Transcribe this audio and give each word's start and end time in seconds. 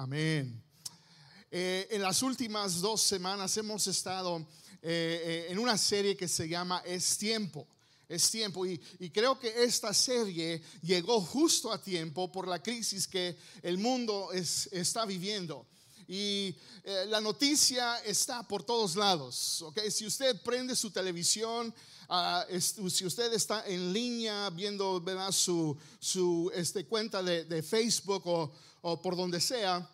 Amén. 0.00 0.62
Eh, 1.50 1.88
en 1.90 2.02
las 2.02 2.22
últimas 2.22 2.80
dos 2.80 3.00
semanas 3.00 3.56
hemos 3.56 3.84
estado 3.88 4.46
eh, 4.80 5.48
en 5.50 5.58
una 5.58 5.76
serie 5.76 6.16
que 6.16 6.28
se 6.28 6.48
llama 6.48 6.80
Es 6.86 7.18
tiempo. 7.18 7.66
Es 8.08 8.30
tiempo 8.30 8.64
y, 8.64 8.78
creo 9.12 9.36
que 9.40 9.64
esta 9.64 9.92
serie 9.92 10.62
llegó 10.82 11.20
justo 11.20 11.72
a 11.72 11.82
tiempo 11.82 12.30
por 12.30 12.46
la 12.46 12.62
crisis 12.62 13.08
que 13.08 13.36
el 13.60 13.76
mundo 13.76 14.30
está 14.32 15.04
viviendo 15.04 15.66
y 16.08 16.56
eh, 16.84 17.04
la 17.08 17.20
noticia 17.20 17.98
está 17.98 18.42
por 18.42 18.64
todos 18.64 18.96
lados. 18.96 19.60
¿okay? 19.60 19.90
Si 19.90 20.06
usted 20.06 20.40
prende 20.42 20.74
su 20.74 20.90
televisión, 20.90 21.72
ah, 22.08 22.46
si 22.50 23.04
usted 23.04 23.30
está 23.34 23.66
en 23.66 23.92
línea 23.92 24.48
viendo 24.48 25.04
su, 25.30 25.76
su 26.00 26.50
este, 26.54 26.86
cuenta 26.86 27.22
de, 27.22 27.62
Facebook 27.62 28.22
o, 28.26 28.50
o 28.82 29.00
por 29.00 29.16
donde 29.16 29.40
sea, 29.40 29.88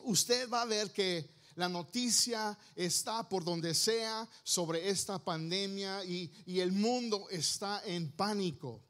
usted 0.00 0.48
va 0.48 0.62
a 0.62 0.66
ver 0.66 0.92
que 0.92 1.28
la 1.56 1.68
noticia 1.68 2.58
está 2.74 3.28
por 3.28 3.44
donde 3.44 3.74
sea 3.74 4.28
sobre 4.42 4.88
esta 4.88 5.18
pandemia 5.18 6.04
y, 6.04 6.30
y, 6.46 6.60
el 6.60 6.72
mundo 6.72 7.28
está 7.30 7.82
en 7.84 8.10
pánico. 8.10 8.82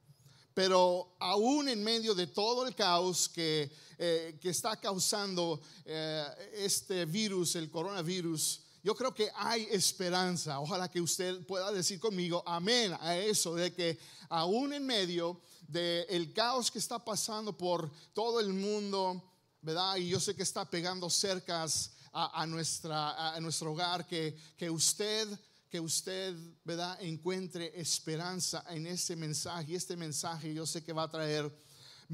Pero 0.55 1.17
aún 1.19 1.69
en 1.69 1.83
medio 1.83 2.15
de 2.15 2.29
todo 2.29 2.67
el 2.67 2.75
caos 2.75 3.29
que, 3.29 3.71
eh, 3.99 4.39
que 4.41 4.51
está 4.51 4.77
causando 4.81 5.61
eh, 5.85 6.25
este 6.55 7.05
virus, 7.05 7.57
el 7.57 7.71
coronavirus, 7.71 8.61
yo 8.85 8.95
creo 8.95 9.15
que 9.15 9.31
hay 9.35 9.67
esperanza. 9.71 10.61
Ojalá 10.61 10.91
que 10.91 11.01
usted 11.01 11.45
pueda 11.47 11.73
decir 11.73 11.99
conmigo 11.99 12.43
amén 12.47 12.95
a 13.01 13.17
eso, 13.17 13.55
de 13.55 13.73
que 13.73 13.99
aún 14.29 14.75
en 14.75 14.85
medio 14.85 15.41
del 15.67 16.33
caos 16.35 16.71
que 16.71 16.79
está 16.79 17.03
pasando 17.03 17.57
por 17.57 17.91
todo 18.13 18.41
el 18.41 18.53
mundo, 18.53 19.23
¿verdad? 19.63 19.97
Y 19.97 20.09
yo 20.09 20.21
sé 20.21 20.37
que 20.37 20.43
está 20.43 20.69
pegando 20.69 21.09
cercas 21.09 21.93
a, 22.13 22.47
nuestra, 22.47 23.35
a 23.35 23.41
nuestro 23.41 23.73
hogar, 23.73 24.07
que, 24.07 24.37
que 24.57 24.69
usted 24.71 25.27
que 25.71 25.81
usted, 25.81 26.37
¿verdad?, 26.63 26.97
encuentre 27.03 27.73
esperanza 27.81 28.65
en 28.69 28.87
este 28.87 29.17
mensaje. 29.17 29.73
Y 29.73 29.75
este 29.75 29.97
mensaje 29.97 30.55
yo 30.55 30.65
sé 30.67 30.85
que 30.85 30.93
va 30.93 31.03
a 31.03 31.11
traer 31.11 31.51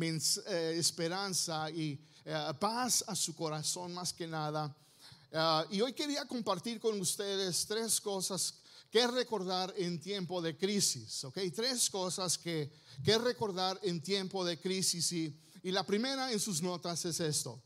eh, 0.00 0.74
esperanza 0.78 1.70
y 1.70 2.02
eh, 2.24 2.52
paz 2.58 3.04
a 3.06 3.14
su 3.14 3.34
corazón 3.34 3.92
más 3.92 4.14
que 4.14 4.26
nada. 4.26 4.74
Ah, 5.32 5.64
y 5.70 5.80
hoy 5.80 5.92
quería 5.92 6.24
compartir 6.24 6.80
con 6.80 7.00
ustedes 7.00 7.64
tres 7.66 8.00
cosas 8.00 8.54
que 8.90 9.06
recordar 9.06 9.72
en 9.76 10.00
tiempo 10.00 10.42
de 10.42 10.56
crisis, 10.56 11.22
¿ok? 11.22 11.38
Tres 11.54 11.88
cosas 11.88 12.36
que, 12.36 12.72
que 13.04 13.16
recordar 13.16 13.78
en 13.84 14.02
tiempo 14.02 14.44
de 14.44 14.58
crisis. 14.58 15.12
Y, 15.12 15.38
y 15.62 15.70
la 15.70 15.86
primera 15.86 16.32
en 16.32 16.40
sus 16.40 16.60
notas 16.60 17.04
es 17.04 17.20
esto, 17.20 17.62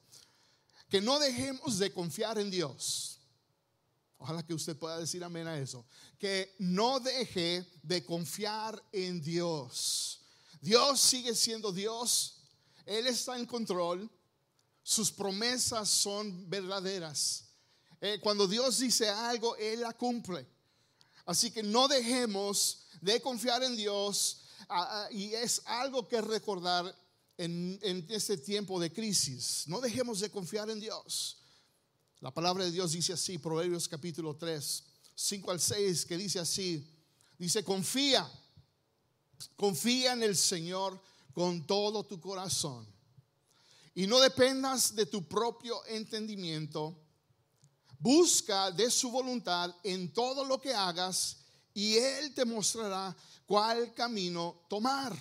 que 0.91 1.01
no 1.01 1.19
dejemos 1.19 1.79
de 1.79 1.91
confiar 1.91 2.39
en 2.39 2.51
Dios. 2.51 3.19
Ojalá 4.19 4.43
que 4.43 4.55
usted 4.55 4.77
pueda 4.77 4.99
decir 4.99 5.25
amén 5.25 5.47
a 5.47 5.59
eso. 5.59 5.87
Que 6.19 6.55
no 6.59 7.01
deje 7.01 7.67
de 7.83 8.05
confiar 8.05 8.83
en 8.93 9.23
Dios. 9.23 10.21
Dios 10.61 11.01
sigue 11.01 11.35
siendo 11.35 11.73
Dios. 11.73 12.37
Él 12.87 13.07
está 13.07 13.39
en 13.39 13.47
control. 13.47 14.11
Sus 14.83 15.11
promesas 15.11 15.89
son 15.89 16.49
verdaderas. 16.49 17.54
Eh, 18.07 18.21
cuando 18.21 18.47
Dios 18.47 18.81
dice 18.81 19.09
algo, 19.09 19.57
Él 19.57 19.81
la 19.81 19.95
cumple. 19.95 20.47
Así 21.25 21.51
que 21.51 21.63
no 21.63 21.89
dejemos 21.89 22.81
de 23.01 23.19
confiar 23.23 23.63
en 23.63 23.75
Dios. 23.75 24.43
Y 25.11 25.33
es 25.33 25.63
algo 25.65 26.07
que 26.07 26.21
recordar 26.21 26.95
en, 27.39 27.79
en 27.81 28.05
este 28.11 28.37
tiempo 28.37 28.79
de 28.79 28.93
crisis. 28.93 29.65
No 29.69 29.81
dejemos 29.81 30.21
de 30.21 30.31
confiar 30.31 30.69
en 30.69 30.81
Dios. 30.81 31.39
La 32.21 32.31
palabra 32.31 32.65
de 32.65 32.73
Dios 32.73 32.93
dice 32.93 33.15
así, 33.15 33.39
Proverbios 33.39 33.89
capítulo 33.89 34.37
3, 34.37 34.85
5 35.15 35.51
al 35.51 35.61
6, 35.61 36.05
que 36.05 36.19
dice 36.19 36.41
así, 36.41 36.87
dice, 37.39 37.65
confía, 37.65 38.31
confía 39.57 40.13
en 40.13 40.25
el 40.25 40.37
Señor 40.37 41.01
con 41.33 41.67
todo 41.67 42.05
tu 42.05 42.21
corazón 42.21 42.87
y 43.95 44.07
no 44.07 44.21
dependas 44.21 44.95
de 44.95 45.07
tu 45.07 45.27
propio 45.27 45.87
entendimiento, 45.87 47.04
busca 47.99 48.71
de 48.71 48.91
su 48.91 49.11
voluntad 49.11 49.75
en 49.83 50.13
todo 50.13 50.45
lo 50.45 50.61
que 50.61 50.75
hagas 50.75 51.39
y 51.73 51.97
Él 51.97 52.35
te 52.35 52.45
mostrará 52.45 53.15
cuál 53.47 53.93
camino 53.95 54.65
tomar. 54.69 55.15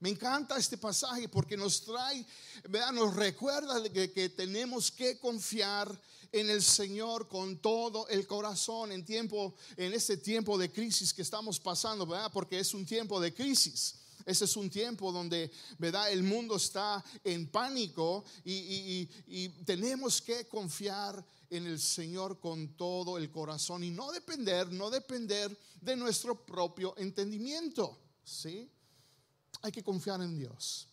Me 0.00 0.10
encanta 0.10 0.56
este 0.56 0.78
pasaje 0.78 1.28
porque 1.28 1.56
nos 1.56 1.82
trae, 1.82 2.24
vean, 2.68 2.94
nos 2.94 3.14
recuerda 3.16 3.82
que, 3.90 4.12
que, 4.12 4.28
tenemos 4.28 4.92
que 4.92 5.18
confiar 5.18 6.00
en 6.30 6.50
el 6.50 6.62
Señor 6.62 7.26
con 7.26 7.58
todo 7.58 8.06
el 8.08 8.26
corazón 8.26 8.92
en 8.92 9.04
tiempo, 9.04 9.54
en 9.76 9.92
este 9.92 10.16
tiempo 10.16 10.56
de 10.56 10.70
crisis 10.70 11.12
que 11.12 11.22
estamos 11.22 11.58
pasando, 11.58 12.06
¿verdad? 12.06 12.30
Porque 12.32 12.60
es 12.60 12.74
un 12.74 12.86
tiempo 12.86 13.20
de 13.20 13.34
crisis. 13.34 13.96
Ese 14.28 14.44
es 14.44 14.56
un 14.56 14.68
tiempo 14.68 15.10
donde, 15.10 15.50
¿verdad? 15.78 16.12
El 16.12 16.22
mundo 16.22 16.56
está 16.56 17.02
en 17.24 17.48
pánico 17.48 18.24
y, 18.44 19.08
y 19.26 19.48
tenemos 19.64 20.20
que 20.20 20.46
confiar 20.46 21.24
en 21.50 21.66
el 21.66 21.80
Señor 21.80 22.38
con 22.38 22.76
todo 22.76 23.16
el 23.16 23.30
corazón 23.30 23.82
y 23.82 23.90
no 23.90 24.12
depender, 24.12 24.70
no 24.70 24.90
depender 24.90 25.56
de 25.80 25.96
nuestro 25.96 26.44
propio 26.44 26.94
entendimiento, 26.98 27.98
¿sí? 28.22 28.70
hay 29.62 29.72
que 29.72 29.82
confiar 29.82 30.20
en 30.20 30.36
Dios. 30.36 30.88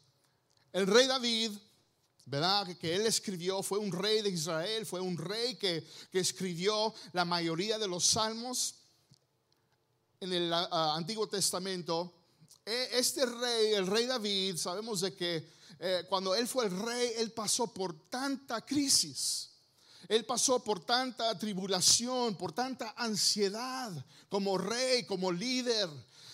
El 0.73 0.87
rey 0.87 1.07
David, 1.07 1.51
¿verdad? 2.25 2.75
Que 2.77 2.95
él 2.95 3.05
escribió, 3.05 3.61
fue 3.61 3.79
un 3.79 3.91
rey 3.91 4.21
de 4.21 4.29
Israel, 4.29 4.85
fue 4.85 4.99
un 4.99 5.17
rey 5.17 5.55
que, 5.55 5.85
escribió 6.11 6.93
la 7.13 7.25
mayoría 7.25 7.77
de 7.77 7.87
los 7.87 8.05
salmos 8.05 8.75
en 10.19 10.33
el 10.33 10.53
Antiguo 10.53 11.27
Testamento. 11.27 12.13
E, 12.65 12.89
este 12.93 13.25
rey, 13.25 13.73
el 13.73 13.87
rey 13.87 14.05
David, 14.05 14.57
sabemos 14.57 15.01
de 15.01 15.13
que 15.13 15.47
eh, 15.79 16.05
cuando 16.09 16.33
él 16.33 16.47
fue 16.47 16.65
el 16.65 16.79
rey, 16.79 17.11
él 17.17 17.31
pasó 17.31 17.67
por 17.67 18.09
tanta 18.09 18.65
crisis. 18.65 19.49
Él 20.07 20.25
pasó 20.25 20.63
por 20.63 20.85
tanta 20.85 21.37
tribulación, 21.37 22.35
por 22.35 22.51
tanta 22.51 22.93
ansiedad 22.97 23.91
como 24.29 24.57
rey, 24.57 25.03
como 25.05 25.31
líder, 25.31 25.89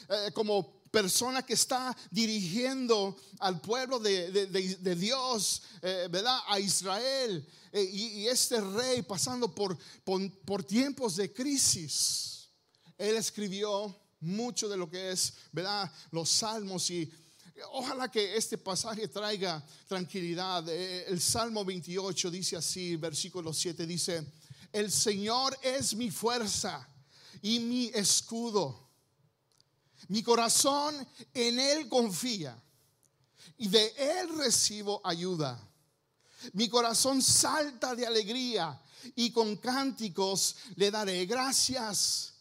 eh, 0.09 0.31
como 0.34 0.81
persona 0.91 1.44
que 1.44 1.53
está 1.53 1.96
dirigiendo 2.12 3.16
al 3.40 3.62
pueblo 3.62 3.97
de, 4.00 4.96
Dios, 4.96 5.64
eh, 5.81 6.08
¿verdad? 6.12 6.40
A 6.47 6.59
Israel. 6.59 7.47
Eh, 7.72 7.84
y, 7.84 8.28
este 8.28 8.59
rey 8.59 9.02
pasando 9.02 9.56
por, 9.56 9.78
por, 10.03 10.64
tiempos 10.64 11.16
de 11.16 11.31
crisis. 11.31 12.50
Él 12.97 13.16
escribió 13.16 13.96
mucho 14.22 14.70
de 14.70 14.78
lo 14.78 14.90
que 14.90 15.12
es, 15.12 15.34
¿verdad? 15.52 15.92
Los 16.12 16.30
salmos 16.30 16.90
y 16.90 17.12
ojalá 17.72 18.09
que 18.09 18.36
este 18.36 18.58
pasaje 18.58 19.08
traiga 19.08 19.64
tranquilidad. 19.88 20.68
Eh, 20.70 21.06
el 21.08 21.22
Salmo 21.22 21.66
28 21.66 22.32
dice 22.32 22.56
así, 22.56 22.96
versículo 22.96 23.54
7 23.54 23.86
dice, 23.86 24.26
el 24.72 24.92
Señor 24.92 25.58
es 25.62 25.94
mi 25.94 26.09
fuerza 26.09 26.88
y 27.42 27.59
mi 27.59 27.88
escudo 27.94 28.92
mi 30.12 30.24
corazón 30.24 31.08
en 31.34 31.58
Él 31.58 31.88
confía 31.88 32.62
y 33.58 33.70
de 33.70 33.94
Él 33.98 34.38
recibo 34.38 35.00
ayuda. 35.06 35.58
Mi 36.52 36.68
corazón 36.68 37.22
salta 37.22 37.96
de 37.96 38.06
alegría 38.06 38.78
y 39.16 39.32
con 39.32 39.56
cánticos 39.56 40.58
le 40.76 40.92
daré 40.92 41.26
gracias. 41.26 42.34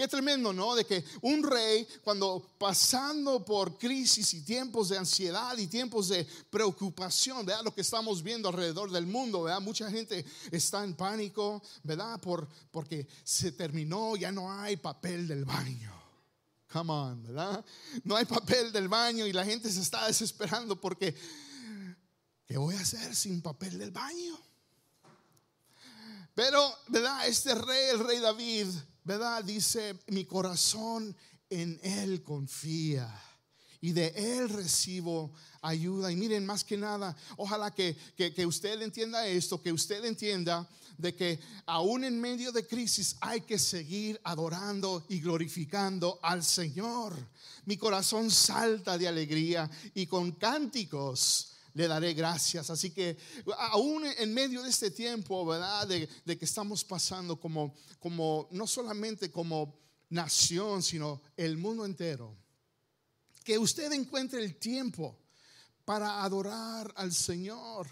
Qué 0.00 0.08
tremendo, 0.08 0.50
¿no? 0.54 0.74
De 0.74 0.86
que 0.86 1.04
un 1.20 1.42
rey, 1.42 1.86
cuando 2.02 2.54
pasando 2.56 3.44
por 3.44 3.76
crisis 3.76 4.32
y 4.32 4.40
tiempos 4.40 4.88
de 4.88 4.96
ansiedad 4.96 5.58
y 5.58 5.66
tiempos 5.66 6.08
de 6.08 6.26
preocupación, 6.48 7.44
¿verdad? 7.44 7.64
Lo 7.64 7.74
que 7.74 7.82
estamos 7.82 8.22
viendo 8.22 8.48
alrededor 8.48 8.90
del 8.90 9.06
mundo, 9.06 9.42
¿verdad? 9.42 9.60
Mucha 9.60 9.90
gente 9.90 10.24
está 10.50 10.84
en 10.84 10.94
pánico, 10.94 11.62
¿verdad? 11.82 12.18
Por, 12.18 12.48
porque 12.70 13.06
se 13.24 13.52
terminó, 13.52 14.16
ya 14.16 14.32
no 14.32 14.50
hay 14.50 14.78
papel 14.78 15.28
del 15.28 15.44
baño. 15.44 15.92
Come 16.72 16.92
on, 16.94 17.22
¿verdad? 17.22 17.62
No 18.02 18.16
hay 18.16 18.24
papel 18.24 18.72
del 18.72 18.88
baño 18.88 19.26
y 19.26 19.34
la 19.34 19.44
gente 19.44 19.70
se 19.70 19.82
está 19.82 20.06
desesperando 20.06 20.80
porque, 20.80 21.14
¿qué 22.46 22.56
voy 22.56 22.74
a 22.74 22.80
hacer 22.80 23.14
sin 23.14 23.42
papel 23.42 23.78
del 23.78 23.90
baño? 23.90 24.40
Pero, 26.34 26.74
¿verdad? 26.86 27.28
Este 27.28 27.54
rey, 27.54 27.90
el 27.90 27.98
rey 27.98 28.18
David, 28.18 28.68
Dice, 29.44 29.96
mi 30.08 30.24
corazón 30.24 31.16
en 31.48 31.80
él 31.82 32.22
confía 32.22 33.12
y 33.80 33.92
de 33.92 34.12
Él 34.14 34.48
recibo 34.48 35.32
ayuda. 35.62 36.12
Y 36.12 36.16
miren, 36.16 36.46
más 36.46 36.64
que 36.64 36.76
nada, 36.76 37.16
ojalá 37.36 37.70
que, 37.70 37.96
que, 38.16 38.46
usted 38.46 38.80
entienda 38.82 39.26
esto, 39.26 39.60
que 39.60 39.72
usted 39.72 40.04
entienda 40.04 40.68
de 40.98 41.14
que 41.14 41.40
aún 41.66 42.04
en 42.04 42.20
medio 42.20 42.52
de 42.52 42.66
crisis 42.66 43.16
hay 43.20 43.40
que 43.40 43.58
seguir 43.58 44.20
adorando 44.22 45.04
y 45.08 45.20
glorificando 45.20 46.18
al 46.22 46.44
Señor. 46.44 47.16
Mi 47.64 47.76
corazón 47.76 48.30
salta 48.30 48.98
de 48.98 49.08
alegría 49.08 49.70
y 49.94 50.06
con 50.06 50.32
cánticos 50.32 51.54
le 51.74 51.88
daré 51.88 52.14
gracias. 52.14 52.70
Así 52.70 52.90
que 52.90 53.16
aún 53.56 54.04
en 54.04 54.34
medio 54.34 54.62
de 54.62 54.70
este 54.70 54.90
tiempo, 54.90 55.44
¿verdad? 55.46 55.86
De, 55.86 56.08
que 56.38 56.44
estamos 56.44 56.84
pasando 56.84 57.38
como, 57.38 57.74
como, 57.98 58.48
no 58.50 58.66
solamente 58.66 59.30
como 59.30 59.78
nación, 60.08 60.82
sino 60.82 61.22
el 61.36 61.56
mundo 61.56 61.84
entero. 61.84 62.36
Que 63.44 63.58
usted 63.58 63.92
encuentre 63.92 64.42
el 64.42 64.56
tiempo 64.56 65.18
para 65.84 66.22
adorar 66.22 66.92
al 66.96 67.12
Señor 67.12 67.88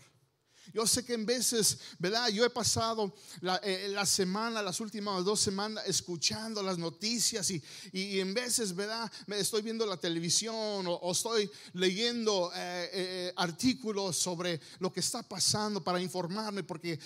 yo 0.73 0.87
sé 0.87 1.05
que 1.05 1.15
en 1.15 1.26
veces, 1.26 1.79
¿verdad? 1.99 2.29
Yo 2.29 2.44
he 2.44 2.50
pasado 2.50 3.15
la, 3.41 3.61
eh, 3.62 3.94
semana, 4.05 4.62
las 4.62 4.81
últimas 4.81 5.25
dos 5.25 5.41
semanas, 5.41 5.85
escuchando 5.87 6.62
las 6.62 6.79
noticias 6.79 7.50
y, 7.50 7.62
y, 7.93 8.20
en 8.20 8.35
veces, 8.35 8.75
¿verdad? 8.75 9.11
Me 9.26 9.38
estoy 9.38 9.62
viendo 9.62 9.87
la 9.87 9.97
televisión 9.97 10.87
o, 10.87 11.12
estoy 11.12 11.50
leyendo 11.73 12.50
eh, 12.55 12.91
eh, 12.93 13.32
artículos 13.37 14.17
sobre 14.17 14.61
lo 14.79 14.93
que 14.93 15.00
está 15.00 15.23
pasando 15.23 15.82
para 15.82 16.00
informarme, 16.00 16.62
porque 16.62 16.99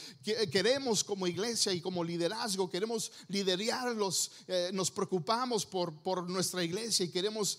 queremos 0.51 1.05
como 1.05 1.27
iglesia 1.27 1.73
y 1.73 1.81
como 1.81 2.05
liderazgo, 2.05 2.71
queremos 2.71 3.13
liderarlos, 3.29 4.31
nos 4.73 4.91
preocupamos 4.91 5.65
por, 5.67 5.95
por 6.03 6.29
nuestra 6.29 6.63
iglesia 6.63 7.05
y 7.05 7.11
queremos 7.11 7.59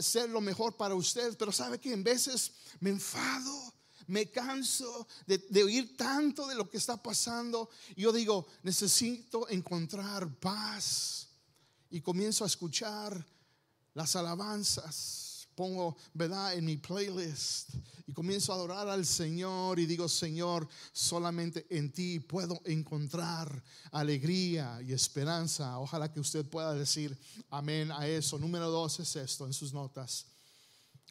ser 0.00 0.28
lo 0.28 0.40
mejor 0.40 0.76
para 0.76 0.94
ustedes, 0.94 1.36
pero 1.36 1.52
sabe 1.52 1.78
que 1.78 1.92
en 1.92 2.02
veces 2.02 2.52
me 2.80 2.90
enfado 2.90 3.77
me 4.08 4.30
canso 4.30 5.06
de, 5.26 5.62
oír 5.62 5.96
tanto 5.96 6.46
de 6.46 6.54
lo 6.54 6.68
que 6.68 6.78
está 6.78 7.00
pasando. 7.00 7.68
Yo 7.96 8.12
digo, 8.12 8.46
necesito 8.62 9.48
encontrar 9.48 10.34
paz. 10.40 11.28
Y 11.90 12.00
comienzo 12.00 12.44
a 12.44 12.46
escuchar 12.46 13.24
las 13.94 14.16
alabanzas. 14.16 15.48
Pongo, 15.54 15.96
¿verdad?, 16.14 16.54
en 16.54 16.64
mi 16.64 16.76
playlist. 16.76 17.70
Y 18.06 18.12
comienzo 18.14 18.52
a 18.52 18.56
adorar 18.56 18.88
al 18.88 19.04
Señor 19.04 19.78
y 19.78 19.84
digo, 19.84 20.08
Señor, 20.08 20.66
solamente 20.92 21.66
en 21.68 21.92
ti 21.92 22.20
puedo 22.20 22.60
encontrar 22.64 23.62
alegría 23.92 24.80
y 24.80 24.92
esperanza. 24.94 25.78
Ojalá 25.78 26.10
que 26.10 26.20
usted 26.20 26.46
pueda 26.46 26.72
decir 26.72 27.18
amén 27.50 27.92
a 27.92 28.08
eso. 28.08 28.38
Número 28.38 28.70
dos 28.70 29.00
es 29.00 29.16
esto 29.16 29.44
en 29.44 29.52
sus 29.52 29.74
notas. 29.74 30.24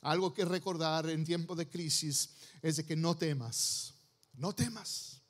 Algo 0.08 0.34
que 0.34 0.46
recordar 0.46 1.10
en 1.10 1.26
tiempo 1.26 1.54
de 1.54 1.68
crisis 1.68 2.30
es 2.62 2.78
de 2.78 2.86
que 2.86 2.96
no 2.96 3.18
temas, 3.18 3.94
no 4.36 4.56
temas. 4.56 5.22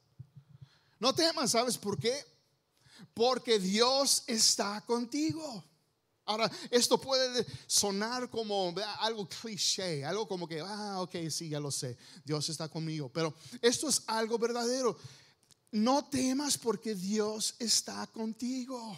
No 1.00 1.16
temas, 1.16 1.50
¿sabes 1.50 1.80
por 1.80 1.98
qué? 1.98 2.24
Porque 3.16 3.58
Dios 3.58 4.24
está 4.28 4.80
contigo. 4.82 5.64
Ahora, 6.26 6.52
esto 6.70 7.02
puede 7.02 7.44
sonar 7.66 8.30
como 8.30 8.72
algo 9.00 9.28
cliché, 9.28 10.06
algo 10.06 10.28
como 10.28 10.48
que, 10.48 10.60
ah, 10.60 11.02
ok, 11.02 11.28
sí, 11.32 11.50
ya 11.50 11.60
lo 11.60 11.72
sé, 11.72 11.98
Dios 12.24 12.48
está 12.50 12.70
conmigo. 12.70 13.12
Pero 13.12 13.34
esto 13.64 13.90
es 13.90 14.04
algo 14.06 14.38
verdadero. 14.38 14.96
No 15.72 16.06
temas 16.06 16.56
porque 16.56 16.94
Dios 16.94 17.56
está 17.58 18.06
contigo. 18.06 18.96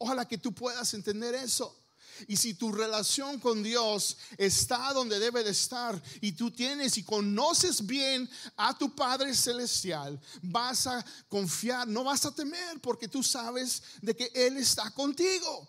Ojalá 0.00 0.26
que 0.26 0.36
tú 0.36 0.52
puedas 0.52 0.92
entender 0.94 1.36
eso. 1.36 1.85
Y 2.26 2.36
si 2.36 2.54
tu 2.54 2.72
relación 2.72 3.38
con 3.40 3.62
Dios 3.62 4.16
está 4.38 4.92
donde 4.92 5.18
debe 5.18 5.44
de 5.44 5.50
estar 5.50 6.00
y 6.20 6.32
tú 6.32 6.50
tienes 6.50 6.96
y 6.98 7.02
conoces 7.02 7.84
bien 7.84 8.28
a 8.56 8.76
tu 8.76 8.94
Padre 8.94 9.34
Celestial, 9.34 10.20
vas 10.42 10.86
a 10.86 11.04
confiar, 11.28 11.86
no 11.88 12.04
vas 12.04 12.24
a 12.24 12.34
temer 12.34 12.80
porque 12.80 13.08
tú 13.08 13.22
sabes 13.22 13.82
de 14.00 14.14
que 14.14 14.30
Él 14.34 14.56
está 14.56 14.90
contigo. 14.90 15.68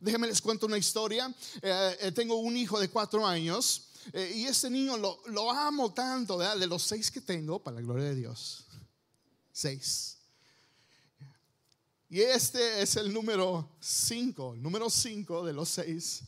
Déjenme 0.00 0.26
les 0.26 0.40
cuento 0.40 0.66
una 0.66 0.78
historia. 0.78 1.32
Eh, 1.60 1.96
eh, 2.00 2.12
tengo 2.12 2.36
un 2.36 2.56
hijo 2.56 2.80
de 2.80 2.88
cuatro 2.88 3.24
años 3.24 3.88
eh, 4.12 4.32
y 4.34 4.46
este 4.46 4.68
niño 4.68 4.96
lo, 4.96 5.50
amo 5.50 5.92
tanto, 5.92 6.38
de 6.38 6.66
los 6.66 6.82
seis 6.82 7.10
que 7.10 7.20
tengo, 7.20 7.62
para 7.62 7.76
la 7.76 7.82
gloria 7.82 8.06
de 8.06 8.16
Dios. 8.16 8.64
Seis. 9.52 10.16
Y 12.12 12.20
este 12.20 12.82
es 12.82 12.96
el 12.96 13.10
número 13.10 13.70
5, 13.80 14.56
el 14.56 14.62
número 14.62 14.90
5 14.90 15.46
de 15.46 15.54
los 15.54 15.70
seis. 15.70 16.22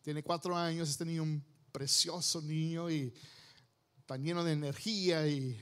Tiene 0.00 0.22
cuatro 0.22 0.56
años, 0.56 0.88
este 0.88 1.04
niño, 1.04 1.24
un 1.24 1.44
precioso 1.70 2.40
niño 2.40 2.90
y 2.90 3.12
tan 4.06 4.24
lleno 4.24 4.42
de 4.42 4.52
energía 4.52 5.28
y, 5.28 5.54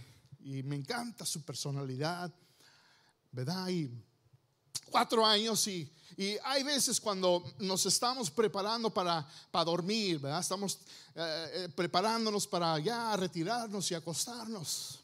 me 0.62 0.76
encanta 0.76 1.26
su 1.26 1.42
personalidad, 1.42 2.32
¿verdad? 3.32 3.68
Y 3.68 3.90
cuatro 4.92 5.26
años 5.26 5.66
y, 5.66 5.90
y, 6.16 6.36
hay 6.44 6.62
veces 6.62 7.00
cuando 7.00 7.42
nos 7.58 7.84
estamos 7.84 8.30
preparando 8.30 8.94
para, 8.94 9.28
para 9.50 9.64
dormir, 9.64 10.20
¿verdad? 10.20 10.38
Estamos 10.38 10.78
eh, 11.16 11.50
eh, 11.52 11.68
preparándonos 11.74 12.46
para 12.46 12.78
ya 12.78 13.16
retirarnos 13.16 13.90
y 13.90 13.96
acostarnos. 13.96 15.03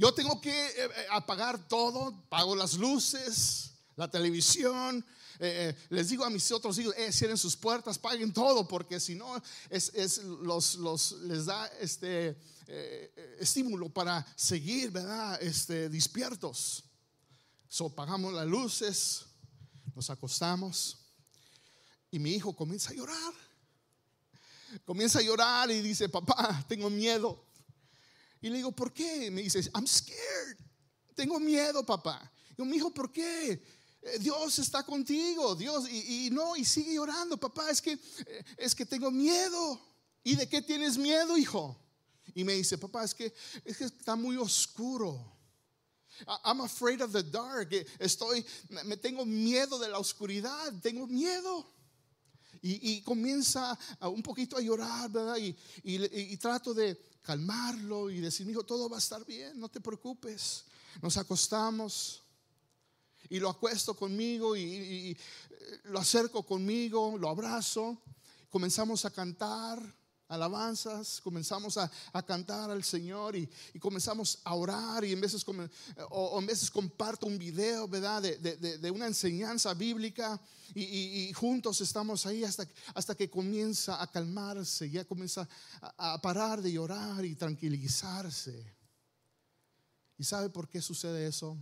Yo 0.00 0.14
tengo 0.14 0.40
que 0.40 0.50
eh, 0.50 0.72
eh, 0.78 1.06
apagar 1.10 1.68
todo, 1.68 2.24
pago 2.30 2.56
las 2.56 2.72
luces, 2.72 3.72
la 3.96 4.10
televisión. 4.10 5.04
Eh, 5.38 5.76
les 5.90 6.08
digo 6.08 6.24
a 6.24 6.30
mis 6.30 6.50
otros 6.52 6.78
hijos, 6.78 6.94
cierren 7.12 7.36
sus 7.36 7.54
puertas, 7.54 7.98
paguen 7.98 8.32
todo, 8.32 8.66
porque 8.66 8.98
si 8.98 9.14
no, 9.14 9.30
es, 9.68 10.22
los, 10.24 11.12
les 11.24 11.44
da 11.44 11.66
este 11.82 12.34
estímulo 13.38 13.90
para 13.90 14.26
seguir, 14.36 14.90
¿verdad? 14.90 15.38
Este, 15.42 15.90
despiertos. 15.90 16.82
So, 17.68 17.90
pagamos 17.90 18.32
las 18.32 18.46
luces, 18.46 19.26
nos 19.94 20.08
acostamos 20.08 20.96
y 22.10 22.18
mi 22.18 22.30
hijo 22.30 22.56
comienza 22.56 22.88
a 22.88 22.94
llorar. 22.94 23.34
Comienza 24.86 25.18
a 25.18 25.22
llorar 25.22 25.70
y 25.70 25.82
dice, 25.82 26.08
papá, 26.08 26.64
tengo 26.68 26.88
miedo. 26.88 27.49
Y 28.40 28.48
le 28.48 28.56
digo, 28.56 28.72
¿por 28.72 28.92
qué? 28.92 29.30
Me 29.30 29.42
dice, 29.42 29.60
I'm 29.74 29.86
scared. 29.86 30.56
Tengo 31.14 31.38
miedo, 31.38 31.84
papá. 31.84 32.30
Digo, 32.50 32.64
mi 32.64 32.76
hijo, 32.76 32.90
¿por 32.92 33.12
qué? 33.12 33.62
Eh, 34.02 34.18
Dios 34.18 34.58
está 34.58 34.82
contigo, 34.82 35.54
Dios, 35.54 35.90
y, 35.90 36.30
no, 36.32 36.56
y 36.56 36.64
sigue 36.64 36.94
llorando, 36.94 37.36
papá, 37.36 37.70
es 37.70 37.82
que, 37.82 37.92
eh, 37.92 38.44
es 38.56 38.74
que 38.74 38.86
tengo 38.86 39.10
miedo. 39.10 39.80
¿Y 40.24 40.36
de 40.36 40.48
qué 40.48 40.62
tienes 40.62 40.96
miedo, 40.96 41.36
hijo? 41.36 41.76
Y 42.34 42.44
me 42.44 42.54
dice, 42.54 42.78
papá, 42.78 43.04
es 43.04 43.14
que, 43.14 43.34
es 43.64 43.76
que 43.76 43.84
está 43.84 44.16
muy 44.16 44.36
oscuro. 44.36 45.36
I'm 46.44 46.60
afraid 46.60 47.02
of 47.02 47.12
the 47.12 47.22
dark. 47.22 47.70
Estoy, 47.98 48.44
me 48.84 48.96
tengo 48.96 49.24
miedo 49.24 49.78
de 49.78 49.88
la 49.88 49.98
oscuridad, 49.98 50.72
tengo 50.82 51.06
miedo. 51.06 51.66
Y, 52.62 53.00
comienza 53.02 53.78
un 54.02 54.22
poquito 54.22 54.58
a 54.58 54.60
llorar, 54.60 55.10
¿verdad? 55.10 55.36
y 55.38 56.36
trato 56.36 56.74
de, 56.74 57.09
calmarlo 57.22 58.10
y 58.10 58.20
decir, 58.20 58.48
hijo, 58.48 58.64
todo 58.64 58.88
va 58.88 58.96
a 58.96 59.00
estar 59.00 59.24
bien, 59.24 59.58
no 59.58 59.68
te 59.68 59.80
preocupes. 59.80 60.64
Nos 61.02 61.16
acostamos 61.16 62.22
y 63.28 63.38
lo 63.38 63.48
acuesto 63.48 63.94
conmigo 63.94 64.56
y, 64.56 65.16
lo 65.84 66.00
acerco 66.00 66.42
conmigo, 66.44 67.16
lo 67.18 67.28
abrazo, 67.28 68.02
comenzamos 68.48 69.04
a 69.04 69.10
cantar 69.10 69.80
alabanzas, 70.30 71.20
comenzamos 71.20 71.76
a, 71.76 71.90
cantar 72.26 72.70
al 72.70 72.84
Señor 72.84 73.36
y, 73.36 73.48
comenzamos 73.80 74.38
a 74.44 74.54
orar 74.54 75.04
y 75.04 75.12
en 75.12 75.20
veces, 75.20 75.44
o, 76.10 76.38
en 76.38 76.46
veces 76.46 76.70
comparto 76.70 77.26
un 77.26 77.36
video, 77.36 77.86
¿verdad? 77.88 78.22
De, 78.22 78.90
una 78.90 79.06
enseñanza 79.06 79.74
bíblica 79.74 80.40
y, 80.74 81.32
juntos 81.34 81.80
estamos 81.80 82.24
ahí 82.26 82.44
hasta, 82.44 82.66
hasta 82.94 83.14
que 83.14 83.28
comienza 83.28 84.00
a 84.00 84.06
calmarse, 84.06 84.88
ya 84.88 85.04
comienza 85.04 85.46
a, 85.80 86.14
a 86.14 86.20
parar 86.22 86.62
de 86.62 86.72
llorar 86.72 87.24
y 87.24 87.34
tranquilizarse. 87.34 88.80
¿Y 90.16 90.24
sabe 90.24 90.48
por 90.48 90.68
qué 90.68 90.80
sucede 90.80 91.26
eso? 91.26 91.56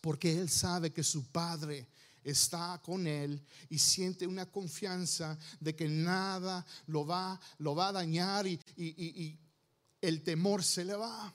Porque 0.00 0.38
Él 0.38 0.50
sabe 0.50 0.92
que 0.92 1.02
su 1.02 1.24
Padre 1.30 1.88
está 2.24 2.80
con 2.84 3.06
él 3.06 3.44
y 3.68 3.78
siente 3.78 4.26
una 4.26 4.46
confianza 4.46 5.38
de 5.60 5.74
que 5.74 5.88
nada 5.88 6.64
lo 6.86 7.06
va, 7.06 7.40
lo 7.58 7.74
va 7.74 7.88
a 7.88 7.92
dañar 7.92 8.46
y, 8.46 8.58
y 8.76 9.38
el 10.00 10.22
temor 10.22 10.62
se 10.62 10.84
le 10.84 10.94
va. 10.94 11.34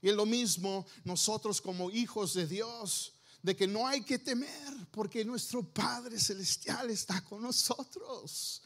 Y 0.00 0.08
es 0.08 0.16
lo 0.16 0.26
mismo 0.26 0.84
nosotros 1.04 1.60
como 1.60 1.90
hijos 1.90 2.34
de 2.34 2.46
Dios, 2.46 3.12
de 3.42 3.56
que 3.56 3.66
no 3.66 3.86
hay 3.86 4.02
que 4.02 4.18
temer 4.18 4.86
porque 4.90 5.24
nuestro 5.24 5.62
Padre 5.62 6.18
Celestial 6.18 6.90
está 6.90 7.22
con 7.22 7.42
nosotros. 7.42 8.62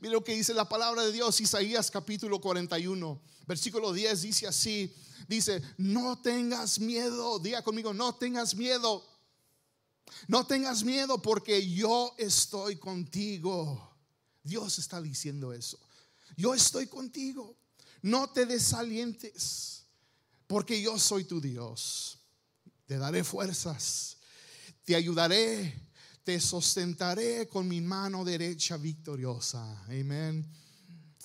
Mira 0.00 0.14
lo 0.14 0.24
que 0.24 0.34
dice 0.34 0.54
la 0.54 0.68
palabra 0.68 1.04
de 1.04 1.12
Dios, 1.12 1.40
Isaías 1.40 1.90
capítulo 1.90 2.40
41, 2.40 3.20
versículo 3.46 3.92
10 3.92 4.22
dice 4.22 4.46
así, 4.46 4.92
dice, 5.28 5.62
no 5.78 6.20
tengas 6.20 6.78
miedo, 6.78 7.38
diga 7.38 7.62
conmigo, 7.62 7.94
no 7.94 8.14
tengas 8.14 8.54
miedo 8.54 9.04
no 10.28 10.46
tengas 10.46 10.82
miedo 10.84 11.20
porque 11.20 11.68
yo 11.68 12.14
estoy 12.18 12.76
contigo. 12.76 13.94
Dios 14.42 14.78
está 14.78 15.00
diciendo 15.00 15.52
eso. 15.52 15.78
Yo 16.36 16.54
estoy 16.54 16.86
contigo. 16.86 17.56
No 18.02 18.30
te 18.30 18.46
desalientes 18.46 19.84
porque 20.46 20.80
yo 20.80 20.98
soy 20.98 21.24
tu 21.24 21.40
Dios. 21.40 22.18
Te 22.86 22.98
daré 22.98 23.24
fuerzas. 23.24 24.18
Te 24.84 24.94
ayudaré. 24.94 25.86
Te 26.24 26.40
sustentaré 26.40 27.46
con 27.48 27.68
mi 27.68 27.80
mano 27.80 28.24
derecha 28.24 28.76
victoriosa. 28.76 29.84
Amén. 29.84 30.44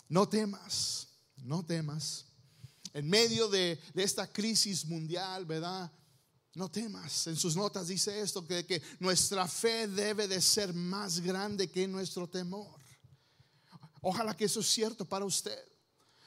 No 0.09 0.27
temas. 0.27 1.07
no 1.37 1.65
temas. 1.65 2.25
En 2.93 3.09
medio 3.09 3.47
de, 3.47 3.79
esta 3.95 4.27
crisis 4.27 4.85
mundial, 4.85 5.45
¿verdad? 5.45 5.91
No 6.53 6.69
temas. 6.69 7.27
En 7.27 7.37
sus 7.37 7.55
notas 7.55 7.87
dice 7.87 8.19
esto, 8.19 8.45
que, 8.45 8.81
nuestra 8.99 9.47
fe 9.47 9.87
debe 9.87 10.27
de 10.27 10.41
ser 10.41 10.73
más 10.73 11.19
grande 11.21 11.71
que 11.71 11.87
nuestro 11.87 12.27
temor. 12.27 12.79
Ojalá 14.01 14.35
que 14.35 14.45
eso 14.45 14.59
es 14.59 14.67
cierto 14.67 15.05
para 15.05 15.25
usted. 15.25 15.63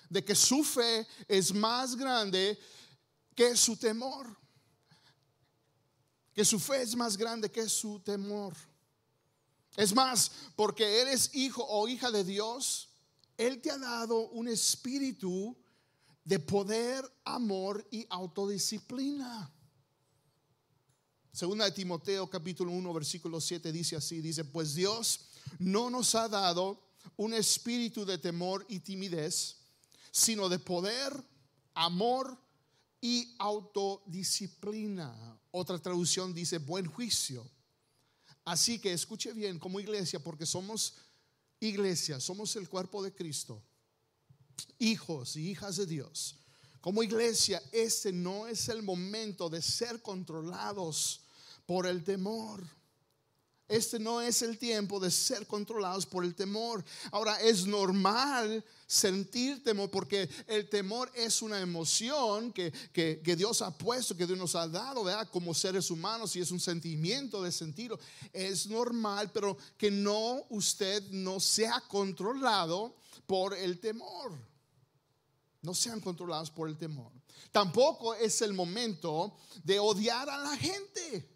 De 0.09 0.25
que 0.25 0.35
su 0.35 0.65
fe 0.65 1.07
es 1.29 1.53
más 1.53 1.95
grande 1.97 2.59
que 3.35 3.57
su 3.57 3.77
temor. 3.77 4.27
Que 6.33 6.45
su 6.45 6.59
fe 6.59 6.83
es 6.83 6.97
más 6.97 7.17
grande 7.17 7.51
que 7.51 7.69
su 7.69 8.01
temor. 8.01 8.55
Es 9.77 9.95
más, 9.95 10.31
porque 10.57 11.01
eres 11.01 11.35
hijo 11.35 11.65
o 11.69 11.87
hija 11.89 12.11
de 12.11 12.25
Dios, 12.25 12.89
Él 13.37 13.61
te 13.61 13.71
ha 13.71 13.79
dado 13.79 14.29
un 14.29 14.49
espíritu 14.49 15.57
de 16.25 16.39
poder, 16.39 17.05
amor 17.25 17.87
y 17.91 18.07
autodisciplina. 18.09 19.54
Segunda 21.35 21.65
de 21.65 21.73
Timoteo 21.73 22.31
capítulo 22.31 22.71
1 22.71 22.95
versículo 22.95 23.41
7 23.41 23.73
dice 23.73 23.97
así, 23.97 24.21
dice, 24.21 24.45
pues 24.45 24.73
Dios 24.73 25.19
no 25.59 25.91
nos 25.91 26.15
ha 26.15 26.29
dado 26.29 26.81
un 27.17 27.35
espíritu 27.35 28.05
de 28.05 28.19
temor 28.19 28.65
y 28.69 28.79
timidez, 28.79 29.57
sino 30.13 30.49
de 30.49 30.61
poder, 30.61 31.13
amor 31.75 32.39
y 33.01 33.35
autodisciplina. 33.41 35.37
Otra 35.51 35.77
traducción 35.81 36.33
dice 36.33 36.59
buen 36.59 36.87
juicio. 36.87 37.51
Así 38.45 38.79
que 38.79 38.93
escuche 38.93 39.33
bien 39.33 39.59
como 39.59 39.81
iglesia, 39.81 40.21
porque 40.21 40.47
somos 40.47 40.95
iglesia, 41.59 42.21
somos 42.21 42.55
el 42.55 42.69
cuerpo 42.69 43.03
de 43.03 43.13
Cristo, 43.13 43.61
hijos 44.79 45.35
y 45.35 45.51
hijas 45.51 45.75
de 45.79 45.87
Dios. 45.87 46.37
Como 46.81 47.03
iglesia, 47.03 47.61
este 47.73 48.13
no 48.13 48.47
es 48.47 48.69
el 48.69 48.85
momento 48.85 49.51
de 49.51 49.63
ser 49.63 50.01
controlados 50.01 51.23
por 51.67 51.87
el 51.87 52.05
temor. 52.05 52.63
Este 53.67 53.99
no 53.99 54.21
es 54.21 54.43
el 54.43 54.59
tiempo 54.59 55.01
de 55.01 55.11
ser 55.11 55.47
controlados 55.47 56.05
por 56.05 56.23
el 56.23 56.35
temor. 56.35 56.85
Ahora 57.11 57.41
es 57.41 57.67
normal 57.67 58.63
sentir 58.87 59.65
temor 59.65 59.91
porque 59.91 60.29
el 60.47 60.69
temor 60.69 61.11
es 61.15 61.41
una 61.41 61.59
emoción 61.59 62.53
que, 62.53 62.71
Dios 63.37 63.63
ha 63.63 63.77
puesto, 63.77 64.17
que 64.17 64.27
Dios 64.27 64.39
nos 64.39 64.55
ha 64.55 64.69
dado. 64.69 65.05
Como 65.31 65.55
seres 65.55 65.91
humanos 65.91 66.37
y 66.37 66.41
es 66.41 66.51
un 66.51 66.61
sentimiento 66.61 67.43
de 67.43 67.51
sentirlo. 67.51 67.99
Es 68.35 68.67
normal, 68.67 69.31
pero 69.33 69.57
que 69.79 69.91
no 69.91 70.45
usted 70.51 71.03
no 71.11 71.41
sea 71.41 71.83
controlado 71.89 72.95
por 73.27 73.55
el 73.55 73.81
temor. 73.81 74.39
No 75.63 75.73
sean 75.73 76.01
controlados 76.01 76.51
por 76.51 76.69
el 76.69 76.77
temor. 76.77 77.11
Tampoco 77.51 78.15
es 78.15 78.43
el 78.43 78.53
momento 78.53 79.35
de 79.63 79.79
odiar 79.79 80.29
a 80.29 80.37
la 80.37 80.55
gente. 80.59 81.34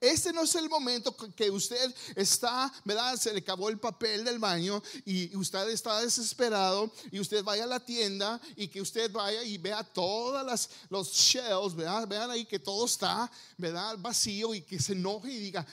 Este 0.00 0.32
no 0.32 0.42
es 0.42 0.54
el 0.54 0.68
momento 0.68 1.16
que 1.34 1.50
usted 1.50 1.94
está, 2.14 2.72
¿verdad? 2.84 3.16
Se 3.16 3.32
le 3.32 3.38
acabó 3.38 3.70
el 3.70 3.78
papel 3.78 4.24
del 4.24 4.38
baño 4.38 4.82
y 5.06 5.34
usted 5.34 5.68
está 5.70 6.00
desesperado 6.00 6.92
y 7.10 7.18
usted 7.18 7.42
vaya 7.42 7.64
a 7.64 7.68
la 7.68 7.80
tienda 7.80 8.38
y 8.56 8.68
que 8.68 8.82
usted 8.82 9.10
vaya 9.10 9.42
y 9.42 9.56
vea 9.56 9.82
todas 9.82 10.44
las 10.44 10.68
los 10.90 11.12
shells, 11.12 11.74
¿verdad? 11.74 12.06
Vean 12.06 12.30
ahí 12.30 12.44
que 12.44 12.58
todo 12.58 12.84
está, 12.84 13.30
¿verdad? 13.56 13.96
Vacío 13.98 14.54
y 14.54 14.60
que 14.60 14.78
se 14.78 14.92
enoje 14.92 15.32
y 15.32 15.38
diga, 15.38 15.66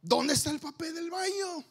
¿dónde 0.00 0.34
está 0.34 0.50
el 0.50 0.60
papel 0.60 0.94
del 0.94 1.10
baño? 1.10 1.64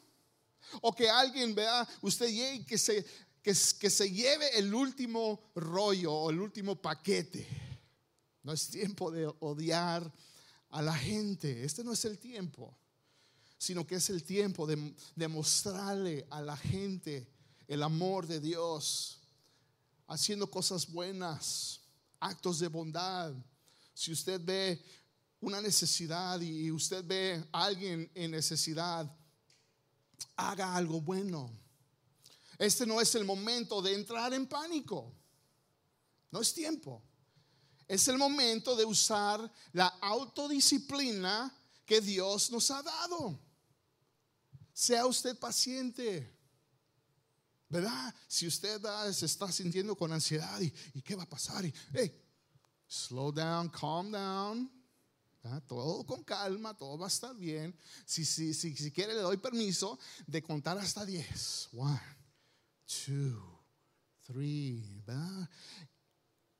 O 0.81 0.93
que 0.93 1.09
alguien 1.09 1.55
vea, 1.55 1.87
usted 2.01 2.27
llegue 2.27 2.55
y 2.55 2.63
que 2.65 2.77
se, 2.77 3.05
que, 3.41 3.55
que 3.79 3.89
se 3.89 4.11
lleve 4.11 4.57
el 4.57 4.73
último 4.73 5.39
rollo 5.55 6.13
o 6.13 6.29
el 6.29 6.41
último 6.41 6.75
paquete. 6.75 7.47
No 8.43 8.51
es 8.51 8.69
tiempo 8.69 9.11
de 9.11 9.31
odiar 9.39 10.11
a 10.69 10.81
la 10.81 10.95
gente. 10.95 11.63
Este 11.63 11.83
no 11.83 11.93
es 11.93 12.05
el 12.05 12.17
tiempo, 12.17 12.77
sino 13.57 13.85
que 13.85 13.95
es 13.95 14.09
el 14.09 14.23
tiempo 14.23 14.67
de, 14.67 15.27
mostrarle 15.27 16.25
a 16.29 16.41
la 16.41 16.57
gente 16.57 17.27
el 17.67 17.83
amor 17.83 18.25
de 18.27 18.39
Dios, 18.39 19.19
haciendo 20.07 20.49
cosas 20.49 20.91
buenas, 20.91 21.81
actos 22.19 22.59
de 22.59 22.67
bondad. 22.67 23.33
Si 23.93 24.11
usted 24.11 24.41
ve 24.43 24.83
una 25.39 25.61
necesidad 25.61 26.39
y 26.41 26.71
usted 26.71 27.03
ve 27.05 27.43
a 27.51 27.65
alguien 27.65 28.09
en 28.15 28.31
necesidad, 28.31 29.11
haga 30.35 30.75
algo 30.75 31.01
bueno. 31.01 31.51
Este 32.57 32.85
no 32.85 32.99
es 32.99 33.15
el 33.15 33.23
momento 33.23 33.81
de 33.81 33.93
entrar 33.93 34.33
en 34.33 34.47
pánico. 34.47 35.13
No 36.31 36.41
es 36.41 36.53
tiempo 36.53 37.03
es 37.89 38.07
el 38.07 38.19
momento 38.19 38.75
de 38.75 38.85
usar 38.85 39.51
la 39.73 39.87
autodisciplina 39.87 41.51
que 41.87 41.99
Dios 41.99 42.51
nos 42.51 42.69
ha 42.69 42.83
dado. 42.83 43.39
Sea 44.71 45.07
usted 45.07 45.37
paciente. 45.39 46.37
¿Verdad? 47.67 48.13
Si 48.27 48.45
usted 48.45 48.79
se 49.11 49.25
está 49.25 49.51
sintiendo 49.51 49.95
con 49.95 50.13
ansiedad 50.13 50.61
y, 50.61 51.01
qué 51.01 51.15
va 51.15 51.23
a 51.23 51.29
pasar, 51.29 51.65
hey, 51.93 52.15
slow 52.87 53.31
down, 53.31 53.69
calm 53.69 54.11
down. 54.11 54.71
Todo 55.67 56.05
con 56.05 56.23
calma, 56.23 56.77
todo 56.77 56.95
va 56.95 57.07
a 57.07 57.09
estar 57.09 57.35
bien. 57.35 57.75
Si, 58.05 58.23
si, 58.23 58.53
si, 58.53 58.75
si 58.75 58.91
quiere, 58.91 59.15
le 59.15 59.21
doy 59.21 59.37
permiso 59.37 59.97
de 60.27 60.43
contar 60.43 60.77
hasta 60.77 61.03
10. 61.05 61.69
One, 61.73 61.99
two, 62.85 63.59
three. 64.27 65.01
¿verdad? 65.07 65.49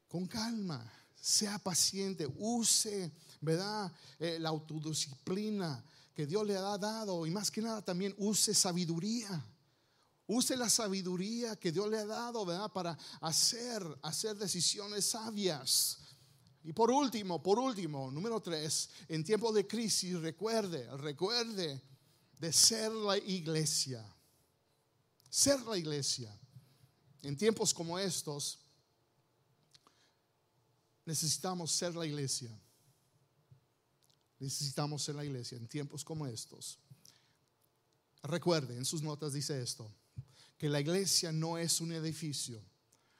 Con 0.07 0.25
calma 0.25 0.91
sea 1.19 1.59
paciente, 1.59 2.27
use, 2.38 3.11
¿verdad? 3.41 3.91
Eh, 4.19 4.38
la 4.39 4.49
autodisciplina 4.49 5.83
que 6.13 6.25
Dios 6.25 6.45
le 6.45 6.57
ha 6.57 6.77
dado 6.77 7.25
y 7.25 7.31
más 7.31 7.49
que 7.49 7.61
nada 7.61 7.81
también 7.81 8.13
use 8.17 8.53
sabiduría. 8.53 9.45
Use 10.27 10.55
la 10.55 10.69
sabiduría 10.69 11.55
que 11.55 11.71
Dios 11.71 11.89
le 11.89 11.97
ha 11.97 12.05
dado, 12.05 12.45
¿verdad? 12.45 12.71
Para 12.71 12.97
hacer, 13.21 13.83
hacer 14.03 14.38
decisiones 14.38 15.05
sabias. 15.05 15.97
Y 16.63 16.73
por 16.73 16.91
último, 16.91 17.41
por 17.41 17.57
último, 17.57 18.11
número 18.11 18.39
tres, 18.39 18.89
en 19.07 19.23
tiempos 19.23 19.55
de 19.55 19.65
crisis, 19.65 20.19
recuerde, 20.19 20.85
recuerde 20.97 21.81
de 22.38 22.53
ser 22.53 22.91
la 22.91 23.17
iglesia. 23.17 24.05
Ser 25.29 25.61
la 25.61 25.77
iglesia. 25.77 26.38
En 27.23 27.38
tiempos 27.38 27.73
como 27.73 27.97
estos, 27.97 28.59
necesitamos 31.10 31.72
ser 31.72 31.96
la 31.96 32.06
iglesia. 32.06 32.51
Necesitamos 34.38 35.01
ser 35.01 35.16
la 35.16 35.25
iglesia 35.25 35.58
en 35.58 35.68
tiempos 35.68 36.06
como 36.06 36.28
estos. 36.28 36.78
Recuerde, 38.22 38.78
en 38.78 38.86
sus 38.86 39.01
notas 39.01 39.34
dice 39.34 39.60
esto, 39.60 39.92
que 40.56 40.70
la 40.70 40.80
iglesia 40.80 41.32
no 41.32 41.58
es 41.58 41.82
un 41.82 41.92
edificio. 41.94 42.62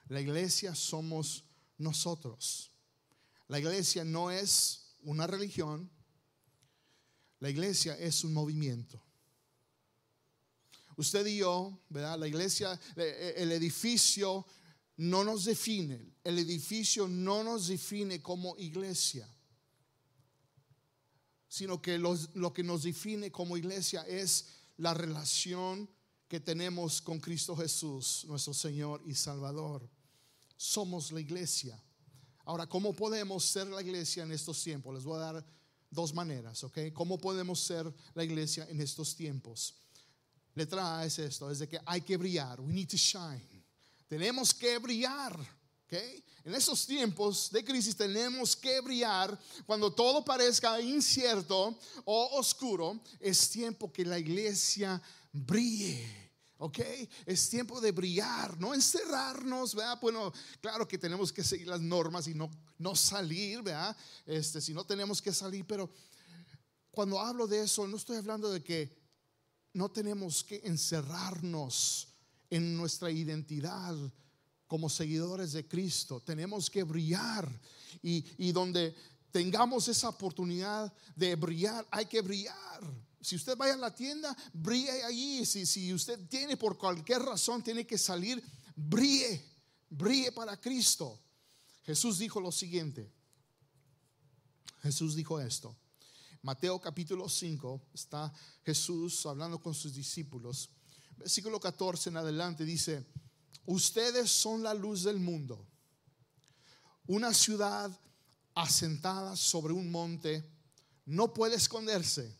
La 0.06 0.20
iglesia 0.20 0.72
somos 0.76 1.42
nosotros. 1.78 2.70
La 3.48 3.58
iglesia 3.58 4.04
no 4.04 4.30
es 4.30 4.94
una 5.02 5.26
religión. 5.26 5.90
La 7.40 7.50
iglesia 7.50 7.98
es 7.98 8.22
un 8.22 8.32
movimiento. 8.32 9.02
Usted 10.96 11.26
y 11.26 11.38
yo, 11.38 11.76
¿verdad? 11.88 12.16
La 12.20 12.28
iglesia, 12.28 12.78
el 12.94 13.50
edificio 13.50 14.46
no 15.00 15.24
nos 15.24 15.46
define, 15.46 15.98
el 16.22 16.38
edificio 16.38 17.08
no 17.08 17.42
nos 17.42 17.68
define 17.68 18.20
como 18.20 18.54
iglesia, 18.58 19.26
sino 21.48 21.80
que 21.80 21.96
lo 21.96 22.52
que 22.52 22.62
nos 22.62 22.82
define 22.82 23.32
como 23.32 23.56
iglesia 23.56 24.02
es 24.02 24.48
la 24.76 24.92
relación 24.92 25.88
que 26.28 26.38
tenemos 26.38 27.00
con 27.00 27.18
Cristo 27.18 27.56
Jesús, 27.56 28.26
nuestro 28.28 28.52
Señor 28.52 29.02
y 29.06 29.14
Salvador. 29.14 29.88
Somos 30.58 31.12
la 31.12 31.20
iglesia. 31.20 31.82
Ahora, 32.44 32.66
¿cómo 32.66 32.92
podemos 32.92 33.42
ser 33.46 33.68
la 33.68 33.80
iglesia 33.80 34.24
en 34.24 34.32
estos 34.32 34.62
tiempos? 34.62 34.94
Les 34.94 35.04
voy 35.04 35.16
a 35.16 35.32
dar 35.32 35.46
dos 35.90 36.12
maneras, 36.12 36.62
¿ok? 36.62 36.92
¿Cómo 36.92 37.16
podemos 37.16 37.58
ser 37.58 37.90
la 38.12 38.22
iglesia 38.22 38.66
en 38.68 38.82
estos 38.82 39.16
tiempos? 39.16 39.76
Letra 40.54 40.98
A 40.98 41.06
es 41.06 41.18
esto, 41.18 41.50
es 41.50 41.60
de 41.60 41.68
que 41.68 41.80
hay 41.86 42.02
que 42.02 42.18
brillar, 42.18 42.60
we 42.60 42.74
need 42.74 42.88
to 42.88 42.98
shine. 42.98 43.59
Tenemos 44.10 44.52
que 44.52 44.76
brillar. 44.78 45.38
¿okay? 45.86 46.24
En 46.42 46.52
esos 46.52 46.84
tiempos 46.84 47.48
de 47.52 47.62
crisis 47.62 47.94
tenemos 47.94 48.56
que 48.56 48.80
brillar. 48.80 49.38
Cuando 49.64 49.92
todo 49.92 50.24
parezca 50.24 50.80
incierto 50.80 51.78
o 52.04 52.30
oscuro, 52.36 53.00
es 53.20 53.48
tiempo 53.50 53.92
que 53.92 54.04
la 54.04 54.18
iglesia 54.18 55.00
brille. 55.30 56.32
¿ok? 56.58 56.80
Es 57.24 57.48
tiempo 57.48 57.80
de 57.80 57.92
brillar, 57.92 58.58
no 58.58 58.74
encerrarnos, 58.74 59.76
¿verdad? 59.76 60.00
Bueno, 60.02 60.32
claro 60.60 60.88
que 60.88 60.98
tenemos 60.98 61.32
que 61.32 61.44
seguir 61.44 61.68
las 61.68 61.80
normas 61.80 62.26
y 62.26 62.34
no, 62.34 62.50
no 62.78 62.96
salir, 62.96 63.62
¿verdad? 63.62 63.96
Este, 64.26 64.60
si 64.60 64.74
no 64.74 64.84
tenemos 64.84 65.22
que 65.22 65.32
salir, 65.32 65.64
pero 65.64 65.88
cuando 66.90 67.20
hablo 67.20 67.46
de 67.46 67.62
eso, 67.62 67.86
no 67.86 67.96
estoy 67.96 68.16
hablando 68.16 68.50
de 68.50 68.60
que 68.60 68.92
no 69.72 69.88
tenemos 69.88 70.42
que 70.42 70.62
encerrarnos 70.64 72.09
en 72.50 72.76
nuestra 72.76 73.10
identidad 73.10 73.96
como 74.66 74.88
seguidores 74.88 75.52
de 75.52 75.66
Cristo. 75.66 76.20
Tenemos 76.20 76.68
que 76.68 76.82
brillar 76.82 77.48
y, 78.02 78.24
y 78.38 78.52
donde 78.52 78.94
tengamos 79.30 79.88
esa 79.88 80.08
oportunidad 80.08 80.92
de 81.14 81.36
brillar, 81.36 81.86
hay 81.90 82.06
que 82.06 82.20
brillar. 82.20 82.80
Si 83.20 83.36
usted 83.36 83.56
vaya 83.56 83.74
a 83.74 83.78
la 83.78 83.94
tienda, 83.94 84.36
brille 84.52 85.02
allí. 85.04 85.44
Si, 85.44 85.66
si 85.66 85.92
usted 85.92 86.28
tiene 86.28 86.56
por 86.56 86.78
cualquier 86.78 87.22
razón, 87.22 87.62
tiene 87.62 87.86
que 87.86 87.98
salir, 87.98 88.42
brille, 88.74 89.44
brille 89.88 90.32
para 90.32 90.58
Cristo. 90.58 91.18
Jesús 91.84 92.18
dijo 92.18 92.40
lo 92.40 92.50
siguiente. 92.50 93.10
Jesús 94.82 95.14
dijo 95.14 95.38
esto. 95.40 95.76
Mateo 96.42 96.80
capítulo 96.80 97.28
5 97.28 97.82
está 97.92 98.32
Jesús 98.64 99.26
hablando 99.26 99.60
con 99.60 99.74
sus 99.74 99.94
discípulos. 99.94 100.70
Versículo 101.20 101.60
14 101.60 102.08
en 102.08 102.16
adelante 102.16 102.64
dice, 102.64 103.04
ustedes 103.66 104.30
son 104.30 104.62
la 104.62 104.72
luz 104.72 105.02
del 105.02 105.20
mundo. 105.20 105.66
Una 107.06 107.34
ciudad 107.34 107.90
asentada 108.54 109.36
sobre 109.36 109.74
un 109.74 109.90
monte 109.90 110.42
no 111.04 111.34
puede 111.34 111.56
esconderse. 111.56 112.34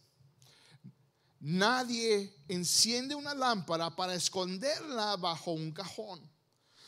Nadie 1.40 2.34
enciende 2.48 3.14
una 3.14 3.34
lámpara 3.34 3.94
para 3.94 4.14
esconderla 4.14 5.16
bajo 5.16 5.52
un 5.52 5.72
cajón, 5.72 6.18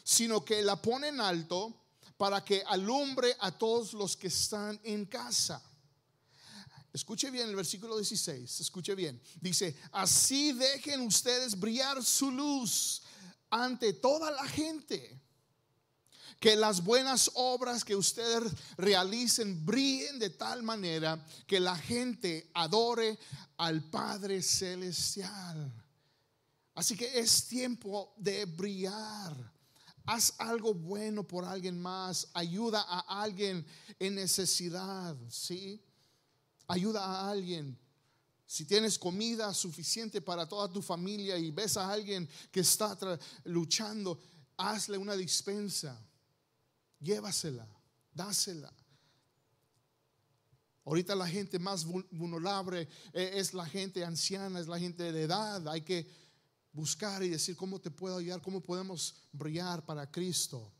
sino 0.02 0.42
que 0.46 0.62
la 0.62 0.80
pone 0.80 1.08
en 1.08 1.20
alto 1.20 1.74
para 2.16 2.42
que 2.42 2.62
alumbre 2.68 3.36
a 3.38 3.50
todos 3.50 3.92
los 3.92 4.16
que 4.16 4.28
están 4.28 4.80
en 4.82 5.04
casa. 5.04 5.62
Escuche 6.92 7.30
bien 7.30 7.48
el 7.48 7.56
versículo 7.56 7.96
16, 7.96 8.60
escuche 8.60 8.94
bien. 8.94 9.20
Dice, 9.40 9.74
así 9.92 10.52
dejen 10.52 11.00
ustedes 11.00 11.58
brillar 11.58 12.04
su 12.04 12.30
luz 12.30 13.02
ante 13.48 13.94
toda 13.94 14.30
la 14.30 14.46
gente 14.46 15.20
que 16.38 16.56
las 16.56 16.82
buenas 16.82 17.30
obras 17.34 17.84
que 17.84 17.94
ustedes 17.94 18.52
realicen 18.76 19.64
brillen 19.64 20.18
de 20.18 20.30
tal 20.30 20.62
manera 20.64 21.24
que 21.46 21.60
la 21.60 21.76
gente 21.76 22.50
adore 22.52 23.16
al 23.56 23.88
Padre 23.88 24.42
Celestial. 24.42 25.72
Así 26.74 26.96
que 26.96 27.18
es 27.18 27.46
tiempo 27.46 28.12
de 28.16 28.44
brillar. 28.44 29.52
Haz 30.04 30.34
algo 30.38 30.74
bueno 30.74 31.22
por 31.22 31.44
alguien 31.44 31.80
más. 31.80 32.28
Ayuda 32.34 32.84
a 32.88 33.22
alguien 33.22 33.64
en 34.00 34.16
necesidad. 34.16 35.16
¿sí? 35.28 35.80
Ayuda 36.68 37.04
a 37.04 37.30
alguien. 37.30 37.78
Si 38.46 38.64
tienes 38.64 38.98
comida 38.98 39.52
suficiente 39.54 40.20
para 40.20 40.46
toda 40.46 40.70
tu 40.70 40.82
familia 40.82 41.38
y 41.38 41.50
ves 41.50 41.76
a 41.76 41.90
alguien 41.90 42.28
que 42.50 42.60
está 42.60 42.96
luchando, 43.44 44.18
hazle 44.56 44.98
una 44.98 45.16
dispensa 45.16 45.98
llévasela, 47.02 47.66
dásela. 48.14 48.72
Ahorita 50.84 51.14
la 51.14 51.28
gente 51.28 51.58
más 51.58 51.84
vulnerable 51.84 52.88
eh, 53.12 53.32
es 53.34 53.54
la 53.54 53.66
gente 53.66 54.04
anciana, 54.04 54.58
es 54.58 54.66
la 54.66 54.78
gente 54.78 55.12
de 55.12 55.22
edad. 55.22 55.66
Hay 55.68 55.82
que 55.82 56.08
buscar 56.72 57.22
y 57.22 57.28
decir 57.28 57.56
cómo 57.56 57.80
te 57.80 57.90
puedo 57.90 58.16
ayudar, 58.16 58.42
cómo 58.42 58.60
podemos 58.60 59.14
brillar 59.32 59.84
para 59.84 60.10
Cristo. 60.10 60.72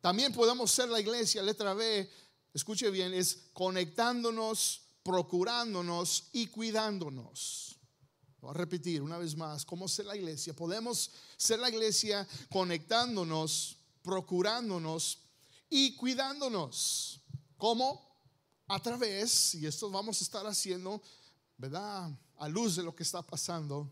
También 0.00 0.32
podemos 0.32 0.72
ser 0.72 0.88
la 0.88 1.00
iglesia, 1.00 1.42
letra 1.42 1.74
B, 1.74 2.10
escuche 2.54 2.90
bien, 2.90 3.14
es 3.14 3.48
conectándonos, 3.52 4.82
procurándonos 5.02 6.24
y 6.32 6.46
cuidándonos. 6.46 7.76
Voy 8.40 8.50
a 8.50 8.54
repetir 8.54 9.02
una 9.02 9.18
vez 9.18 9.36
más, 9.36 9.64
¿cómo 9.64 9.86
ser 9.88 10.06
la 10.06 10.16
iglesia? 10.16 10.54
Podemos 10.54 11.12
ser 11.36 11.60
la 11.60 11.68
iglesia 11.68 12.26
conectándonos, 12.50 13.76
procurándonos 14.02 15.18
y 15.70 15.94
cuidándonos. 15.94 17.20
¿Cómo? 17.56 18.04
A 18.66 18.80
través, 18.80 19.54
y 19.54 19.66
esto 19.66 19.90
vamos 19.90 20.20
a 20.20 20.24
estar 20.24 20.46
haciendo, 20.46 21.00
¿verdad? 21.56 22.10
A 22.38 22.48
luz 22.48 22.74
de 22.76 22.82
lo 22.82 22.94
que 22.94 23.04
está 23.04 23.22
pasando, 23.22 23.88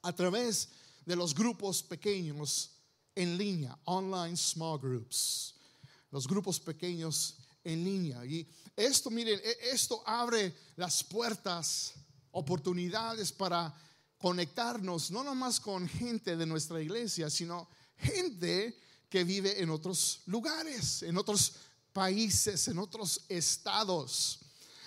a 0.00 0.12
través 0.14 0.70
de 1.04 1.16
los 1.16 1.34
grupos 1.34 1.82
pequeños 1.82 2.70
en 3.14 3.36
línea, 3.36 3.78
online 3.84 4.36
small 4.36 4.78
groups, 4.78 5.54
los 6.10 6.26
grupos 6.26 6.58
pequeños 6.58 7.36
en 7.64 7.82
línea. 7.82 8.24
Y 8.24 8.46
esto, 8.76 9.10
miren, 9.10 9.40
e-, 9.42 9.70
esto 9.72 10.02
abre 10.06 10.54
las 10.76 11.02
puertas 11.02 11.94
oportunidades 12.30 13.32
para 13.32 13.74
conectarnos, 14.18 15.10
no 15.10 15.24
nomás 15.24 15.60
con 15.60 15.88
gente 15.88 16.36
de 16.36 16.46
nuestra 16.46 16.80
iglesia, 16.80 17.28
sino 17.28 17.68
gente 17.96 18.78
que 19.08 19.24
vive 19.24 19.60
en 19.62 19.70
otros 19.70 20.22
lugares, 20.26 21.02
en 21.02 21.16
otros 21.16 21.54
países, 21.92 22.66
en 22.68 22.78
otros 22.78 23.20
estados 23.28 24.43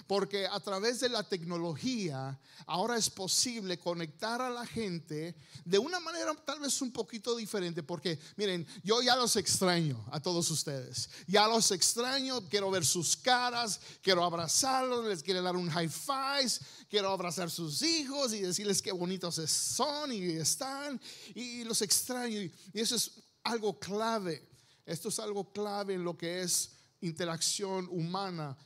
porque 0.08 0.48
a 0.48 0.60
través 0.62 1.02
de 1.02 1.10
la 1.10 1.22
tecnología 1.24 2.40
ahora 2.66 2.98
es 2.98 3.10
posible 3.10 3.78
conectar 3.78 4.42
a 4.42 4.50
la 4.50 4.66
gente 4.66 5.36
de 5.66 5.78
una 5.78 6.00
manera 6.00 6.34
tal 6.46 6.62
vez 6.62 6.82
un 6.82 6.92
poquito 6.92 7.36
diferente, 7.36 7.84
porque 7.84 8.18
miren, 8.38 8.66
yo 8.84 9.02
ya 9.02 9.18
los 9.18 9.36
extraño 9.36 10.04
a 10.12 10.22
todos 10.22 10.50
ustedes, 10.50 11.10
ya 11.28 11.48
los 11.48 11.72
extraño, 11.72 12.42
quiero 12.50 12.72
ver 12.72 12.86
sus 12.86 13.18
caras, 13.18 13.82
quiero 14.02 14.24
abrazarlos, 14.24 15.06
les 15.06 15.22
quiero 15.22 15.42
dar 15.42 15.58
un 15.58 15.70
high 15.70 15.90
five, 15.90 16.52
quiero 16.90 17.12
abrazar 17.12 17.52
sus 17.52 17.82
hijos 17.82 18.34
y 18.34 18.40
decirles 18.40 18.82
qué 18.82 18.94
bonitos 18.94 19.36
son 19.36 20.14
y 20.14 20.24
están, 20.24 21.00
y 21.36 21.66
los 21.66 21.82
extraño, 21.82 22.42
y 22.42 22.54
eso 22.74 22.96
es 22.96 23.12
algo 23.44 23.78
clave, 23.78 24.48
esto 24.86 25.10
es 25.10 25.20
algo 25.20 25.52
clave 25.52 25.96
en 25.96 26.06
lo 26.06 26.18
que 26.18 26.44
es 26.44 26.72
interacción 27.02 27.88
humana 27.92 28.58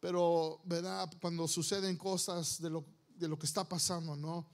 pero, 0.00 0.60
¿verdad? 0.64 1.10
Cuando 1.20 1.48
suceden 1.48 1.96
cosas 1.96 2.60
de 2.60 2.70
lo, 2.70 2.84
de 3.08 3.28
lo 3.28 3.38
que 3.38 3.46
está 3.46 3.68
pasando, 3.68 4.16
¿no? 4.16 4.46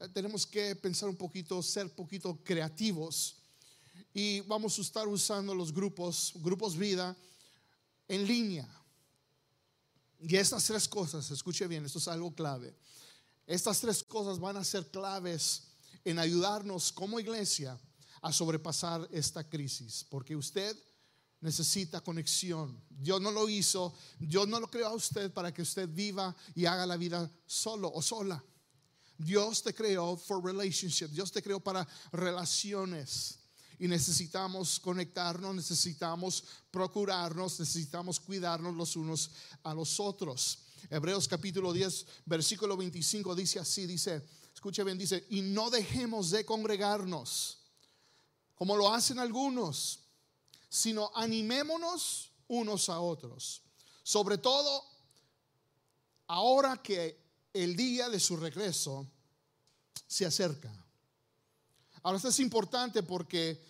Eh, 0.00 0.08
tenemos 0.08 0.46
que 0.46 0.74
pensar 0.76 1.08
un 1.08 1.16
poquito, 1.16 1.62
ser 1.62 1.94
poquito 1.94 2.38
creativos. 2.42 3.36
Y 4.14 4.40
vamos 4.40 4.78
a 4.78 4.82
estar 4.82 5.06
usando 5.06 5.54
los 5.54 5.72
grupos, 5.72 6.32
grupos 6.36 6.76
vida, 6.76 7.16
en 8.08 8.26
línea. 8.26 8.68
Y 10.20 10.34
estas 10.36 10.64
tres 10.64 10.88
cosas, 10.88 11.30
escuche 11.30 11.66
bien, 11.66 11.84
esto 11.84 11.98
es 11.98 12.08
algo 12.08 12.34
clave. 12.34 12.74
Estas 13.46 13.80
tres 13.80 14.02
cosas 14.02 14.38
van 14.38 14.56
a 14.56 14.64
ser 14.64 14.90
claves 14.90 15.62
en 16.04 16.18
ayudarnos 16.18 16.92
como 16.92 17.20
iglesia 17.20 17.78
a 18.22 18.32
sobrepasar 18.32 19.08
esta 19.12 19.48
crisis. 19.48 20.04
Porque 20.08 20.34
usted 20.34 20.76
necesita 21.40 22.00
conexión. 22.00 22.80
Dios 22.90 23.20
no 23.20 23.30
lo 23.30 23.48
hizo, 23.48 23.94
Dios 24.18 24.48
no 24.48 24.58
lo 24.60 24.70
creó 24.70 24.88
a 24.88 24.94
usted 24.94 25.32
para 25.32 25.52
que 25.52 25.62
usted 25.62 25.88
viva 25.88 26.34
y 26.54 26.66
haga 26.66 26.86
la 26.86 26.96
vida 26.96 27.30
solo 27.46 27.90
o 27.92 28.02
sola. 28.02 28.42
Dios 29.16 29.62
te 29.62 29.74
creó 29.74 30.16
for 30.16 30.44
relationship, 30.44 31.08
Dios 31.08 31.32
te 31.32 31.42
creó 31.42 31.60
para 31.60 31.86
relaciones. 32.12 33.38
Y 33.80 33.86
necesitamos 33.86 34.80
conectarnos, 34.80 35.54
necesitamos 35.54 36.42
procurarnos, 36.70 37.60
necesitamos 37.60 38.18
cuidarnos 38.18 38.74
los 38.74 38.96
unos 38.96 39.30
a 39.62 39.72
los 39.72 40.00
otros. 40.00 40.64
Hebreos 40.90 41.28
capítulo 41.28 41.72
10, 41.72 42.06
versículo 42.26 42.76
25 42.76 43.36
dice 43.36 43.60
así, 43.60 43.86
dice, 43.86 44.24
escuche 44.52 44.82
bien, 44.82 44.98
dice, 44.98 45.24
y 45.30 45.42
no 45.42 45.70
dejemos 45.70 46.30
de 46.30 46.44
congregarnos, 46.44 47.58
como 48.56 48.76
lo 48.76 48.92
hacen 48.92 49.20
algunos 49.20 50.07
sino 50.68 51.10
animémonos 51.14 52.32
unos 52.48 52.88
a 52.88 53.00
otros. 53.00 53.62
Sobre 54.02 54.38
todo 54.38 54.84
ahora 56.26 56.82
que 56.82 57.18
el 57.52 57.76
día 57.76 58.08
de 58.08 58.20
su 58.20 58.36
regreso 58.36 59.06
se 60.06 60.26
acerca. 60.26 60.72
Ahora 62.02 62.16
esto 62.16 62.28
es 62.28 62.40
importante 62.40 63.02
porque 63.02 63.62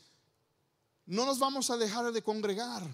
no 1.07 1.25
nos 1.25 1.39
vamos 1.39 1.71
a 1.71 1.77
dejar 1.77 2.13
de 2.13 2.23
congregar, 2.23 2.87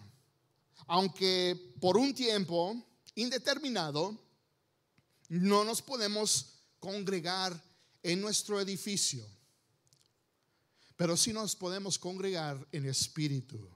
aunque 0.86 1.74
por 1.80 1.96
un 1.96 2.14
tiempo 2.14 2.76
indeterminado 3.14 4.16
no 5.28 5.64
nos 5.64 5.82
podemos 5.82 6.60
congregar 6.78 7.60
en 8.02 8.20
nuestro 8.20 8.60
edificio, 8.60 9.26
pero 10.96 11.16
sí 11.16 11.32
nos 11.32 11.56
podemos 11.56 11.98
congregar 11.98 12.64
en 12.70 12.86
espíritu 12.86 13.73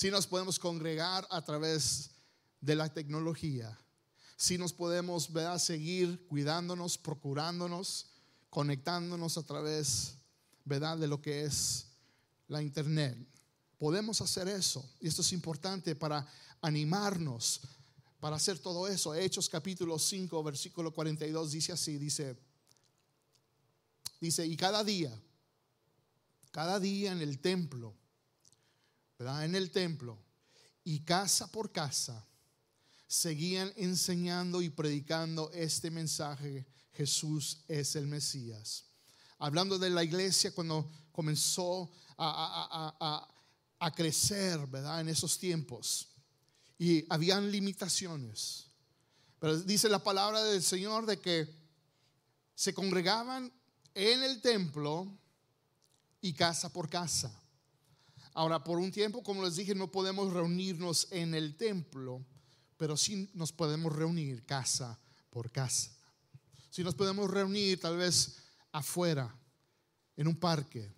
si 0.00 0.10
nos 0.10 0.26
podemos 0.26 0.58
congregar 0.58 1.26
a 1.28 1.44
través 1.44 2.12
de 2.58 2.74
la 2.74 2.88
tecnología, 2.88 3.78
si 4.34 4.56
nos 4.56 4.72
podemos 4.72 5.28
seguir 5.58 6.26
cuidándonos, 6.26 6.96
procurándonos, 6.96 8.06
conectándonos 8.48 9.36
a 9.36 9.42
través 9.42 10.14
¿verdad? 10.64 10.96
de 10.96 11.06
lo 11.06 11.20
que 11.20 11.44
es 11.44 11.88
la 12.48 12.62
internet. 12.62 13.14
Podemos 13.76 14.22
hacer 14.22 14.48
eso 14.48 14.82
y 15.00 15.08
esto 15.08 15.20
es 15.20 15.34
importante 15.34 15.94
para 15.94 16.26
animarnos 16.62 17.60
para 18.20 18.36
hacer 18.36 18.58
todo 18.58 18.88
eso. 18.88 19.14
Hechos 19.14 19.50
capítulo 19.50 19.98
5, 19.98 20.42
versículo 20.42 20.94
42 20.94 21.52
dice 21.52 21.72
así, 21.72 21.98
dice, 21.98 22.38
dice, 24.18 24.46
y 24.46 24.56
cada 24.56 24.82
día 24.82 25.12
cada 26.52 26.80
día 26.80 27.12
en 27.12 27.20
el 27.20 27.38
templo, 27.38 27.99
En 29.20 29.54
el 29.54 29.70
templo 29.70 30.18
y 30.82 31.00
casa 31.00 31.52
por 31.52 31.72
casa 31.72 32.26
seguían 33.06 33.70
enseñando 33.76 34.62
y 34.62 34.70
predicando 34.70 35.50
este 35.52 35.90
mensaje, 35.90 36.66
Jesús 36.94 37.58
es 37.68 37.96
el 37.96 38.06
Mesías. 38.06 38.86
Hablando 39.38 39.78
de 39.78 39.90
la 39.90 40.02
iglesia 40.02 40.54
cuando 40.54 40.90
comenzó 41.12 41.90
a, 42.16 43.26
crecer, 43.94 44.66
¿verdad? 44.66 45.02
En 45.02 45.10
esos 45.10 45.38
tiempos. 45.38 46.08
Y 46.78 47.04
habían 47.10 47.50
limitaciones. 47.50 48.68
Pero 49.38 49.58
dice 49.60 49.90
la 49.90 50.02
palabra 50.02 50.42
del 50.44 50.62
Señor 50.62 51.04
de 51.04 51.20
que 51.20 51.46
se 52.54 52.72
congregaban 52.72 53.52
en 53.94 54.22
el 54.22 54.40
templo 54.40 55.12
y 56.22 56.32
casa 56.32 56.72
por 56.72 56.88
casa. 56.88 57.39
Ahora, 58.34 58.62
por 58.62 58.78
un 58.78 58.92
tiempo, 58.92 59.22
como 59.22 59.44
les 59.44 59.56
dije, 59.56 59.74
no 59.74 59.90
podemos 59.90 60.32
reunirnos 60.32 61.08
en 61.10 61.34
el 61.34 61.56
templo, 61.56 62.24
pero 62.76 62.96
sí 62.96 63.30
nos 63.34 63.52
podemos 63.52 63.94
reunir 63.94 64.44
casa 64.44 64.98
por 65.30 65.50
casa. 65.50 65.90
Si 66.70 66.84
nos 66.84 66.94
podemos 66.94 67.28
reunir 67.30 67.80
tal 67.80 67.96
vez 67.96 68.36
afuera, 68.72 69.34
en 70.16 70.28
un 70.28 70.36
parque, 70.36 70.92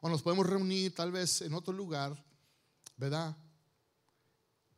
o 0.00 0.08
nos 0.08 0.22
podemos 0.22 0.46
reunir 0.46 0.94
tal 0.94 1.12
vez 1.12 1.42
en 1.42 1.54
otro 1.54 1.72
lugar, 1.72 2.24
¿verdad? 2.96 3.36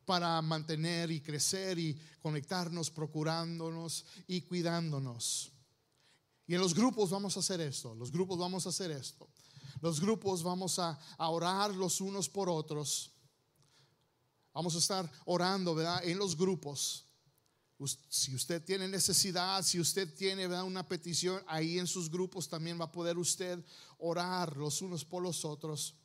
Para 0.05 0.41
mantener 0.41 1.09
y 1.11 1.19
crecer 1.19 1.79
y 1.79 1.99
conectarnos, 2.19 2.91
procurándonos 2.91 4.05
y 4.27 4.41
cuidándonos. 4.41 5.51
Y 6.47 6.53
en 6.53 6.61
los 6.61 6.75
grupos 6.75 7.09
vamos 7.09 7.37
a 7.37 7.39
hacer 7.39 7.59
esto, 7.61 7.95
los 7.95 8.11
grupos 8.11 8.37
vamos 8.37 8.65
a 8.65 8.69
hacer 8.69 8.91
esto. 8.91 9.27
Los 9.79 10.01
grupos 10.01 10.43
vamos 10.43 10.79
a, 10.79 10.99
orar 11.17 11.73
los 11.75 12.01
unos 12.01 12.27
por 12.27 12.49
otros 12.49 13.11
Vamos 14.53 14.75
a 14.75 14.79
estar 14.79 15.09
orando, 15.25 15.73
¿verdad? 15.73 16.03
En 16.03 16.17
los 16.17 16.35
grupos. 16.35 17.05
Si 18.09 18.35
usted 18.35 18.63
tiene 18.63 18.87
necesidad, 18.87 19.63
si 19.63 19.79
usted 19.79 20.13
tiene 20.13 20.45
¿verdad? 20.45 20.65
una 20.65 20.87
petición, 20.87 21.41
ahí 21.47 21.79
en 21.79 21.87
sus 21.87 22.11
grupos 22.11 22.47
también 22.47 22.79
va 22.79 22.85
a 22.85 22.91
poder 22.91 23.17
usted 23.17 23.63
orar 23.97 24.55
los 24.57 24.81
unos 24.81 25.03
por 25.03 25.23
los 25.23 25.45
otros. 25.45 25.95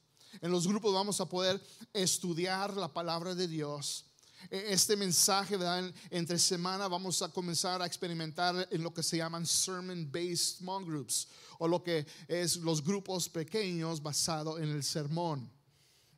En 0.40 0.50
los 0.50 0.66
grupos 0.66 0.94
vamos 0.94 1.20
a 1.20 1.28
poder 1.28 1.62
estudiar 1.92 2.74
la 2.76 2.92
palabra 2.92 3.34
de 3.34 3.48
Dios. 3.48 4.06
E, 4.50 4.72
este 4.72 4.96
mensaje, 4.96 5.56
¿verdad? 5.56 5.92
entre 6.10 6.38
semana 6.38 6.88
vamos 6.88 7.22
a 7.22 7.28
comenzar 7.28 7.80
a 7.82 7.86
experimentar 7.86 8.68
en 8.70 8.82
lo 8.82 8.92
que 8.92 9.02
se 9.02 9.16
llaman 9.16 9.44
sermon-based 9.46 10.58
small 10.58 10.84
groups 10.84 11.28
o 11.58 11.66
lo 11.66 11.82
que 11.82 12.06
es 12.28 12.56
los 12.56 12.82
grupos 12.82 13.28
pequeños 13.28 14.02
basados 14.02 14.60
en 14.60 14.68
el 14.70 14.82
sermón. 14.82 15.50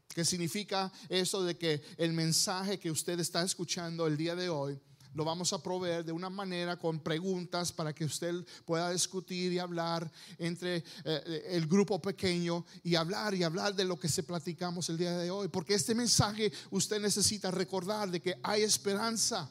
¿Qué 0.09 0.25
significa 0.25 0.91
eso 1.09 1.43
de 1.45 1.57
que 1.57 1.83
el 1.97 2.13
mensaje 2.13 2.79
que 2.79 2.91
usted 2.91 3.21
está 3.21 3.43
escuchando 3.43 4.07
el 4.07 4.17
día 4.17 4.35
de 4.35 4.49
hoy 4.49 4.81
lo 5.15 5.25
vamos 5.25 5.53
a 5.53 5.63
proveer 5.63 6.05
de 6.05 6.13
una 6.13 6.31
manera 6.31 6.79
con 6.79 7.01
preguntas 7.01 7.73
para 7.73 7.95
que 7.95 8.05
usted 8.05 8.35
pueda 8.65 8.91
discutir 8.91 9.53
y 9.53 9.59
hablar 9.59 10.11
entre 10.39 10.85
eh, 11.05 11.45
el 11.49 11.67
grupo 11.67 12.01
pequeño 12.01 12.65
y 12.83 12.95
hablar 12.95 13.35
y 13.35 13.43
hablar 13.43 13.75
de 13.75 13.85
lo 13.85 13.99
que 13.99 14.09
se 14.09 14.23
platicamos 14.23 14.89
el 14.89 14.99
día 14.99 15.17
de 15.17 15.31
hoy. 15.31 15.49
Porque 15.49 15.75
este 15.75 15.95
mensaje 15.95 16.53
usted 16.71 17.01
necesita 17.01 17.51
recordar 17.51 18.11
de 18.11 18.21
que 18.21 18.39
hay 18.43 18.63
esperanza. 18.63 19.51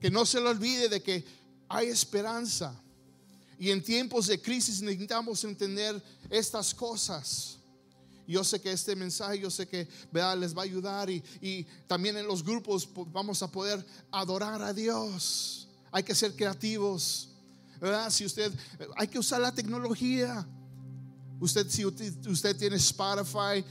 Que 0.00 0.10
no 0.10 0.26
se 0.26 0.40
le 0.40 0.48
olvide 0.48 0.88
de 0.88 1.02
que 1.02 1.24
hay 1.68 1.88
esperanza. 1.88 2.74
Y 3.58 3.70
en 3.70 3.82
tiempos 3.82 4.26
de 4.26 4.40
crisis 4.40 4.82
necesitamos 4.82 5.44
entender 5.44 6.02
estas 6.28 6.74
cosas. 6.74 7.58
Yo 8.26 8.44
sé 8.44 8.60
que 8.60 8.72
este 8.72 8.94
mensaje, 8.94 9.38
yo 9.38 9.50
sé 9.50 9.66
que 9.66 9.88
les 10.38 10.56
va 10.56 10.62
a 10.62 10.64
ayudar 10.64 11.10
y, 11.10 11.66
también 11.86 12.16
en 12.16 12.26
los 12.26 12.42
grupos 12.42 12.88
vamos 13.12 13.42
a 13.42 13.50
poder 13.50 13.84
adorar 14.10 14.62
a 14.62 14.72
Dios. 14.72 15.68
Hay 15.90 16.02
que 16.02 16.14
ser 16.14 16.34
creativos, 16.34 17.28
¿verdad? 17.80 18.10
Si 18.10 18.24
usted, 18.24 18.52
hay 18.96 19.08
que 19.08 19.18
usar 19.18 19.40
la 19.40 19.52
tecnología. 19.52 20.46
Usted, 21.40 21.68
si 21.68 21.84
usted 21.84 22.56
tiene 22.56 22.76
Spotify, 22.76 23.64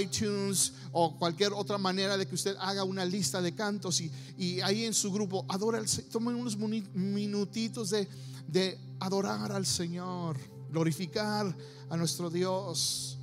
iTunes 0.00 0.72
o 0.92 1.18
cualquier 1.18 1.52
otra 1.52 1.76
manera 1.76 2.16
de 2.16 2.26
que 2.26 2.34
usted 2.34 2.56
haga 2.60 2.84
una 2.84 3.04
lista 3.04 3.42
de 3.42 3.54
cantos 3.54 4.00
y, 4.00 4.60
ahí 4.60 4.84
en 4.84 4.94
su 4.94 5.12
grupo 5.12 5.44
adora 5.48 5.78
al 5.78 5.86
Tome 6.10 6.34
unos 6.34 6.56
minutitos 6.56 7.90
de, 7.90 8.08
de 8.46 8.78
adorar 9.00 9.52
al 9.52 9.66
Señor, 9.66 10.38
glorificar 10.70 11.54
a 11.90 11.96
nuestro 11.96 12.30
Dios. 12.30 13.15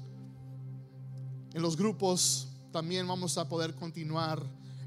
En 1.53 1.61
los 1.61 1.77
grupos 1.77 2.47
también 2.71 3.07
vamos 3.07 3.37
a 3.37 3.47
poder 3.47 3.75
continuar 3.75 4.43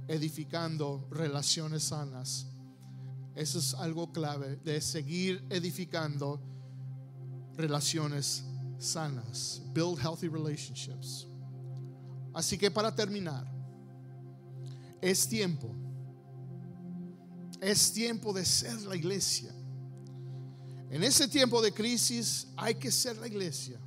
edificando 0.08 1.06
relaciones 1.10 1.84
sanas. 1.84 2.46
Eso 3.34 3.58
es 3.58 3.74
algo 3.74 4.12
clave, 4.12 4.56
de 4.56 4.80
seguir 4.80 5.44
edificando 5.50 6.40
relaciones 7.54 8.44
sanas. 8.78 9.62
Build 9.72 9.98
healthy 9.98 10.28
relationships. 10.28 11.26
Así 12.34 12.58
que 12.58 12.70
para 12.70 12.94
terminar, 12.94 13.46
es 15.00 15.28
tiempo. 15.28 15.74
Es 17.60 17.92
tiempo 17.92 18.32
de 18.32 18.44
ser 18.44 18.82
la 18.82 18.96
iglesia. 18.96 19.54
En 20.90 21.02
ese 21.02 21.28
tiempo 21.28 21.62
de 21.62 21.72
crisis 21.72 22.48
hay 22.56 22.74
que 22.74 22.90
ser 22.90 23.16
la 23.18 23.26
iglesia. 23.26 23.78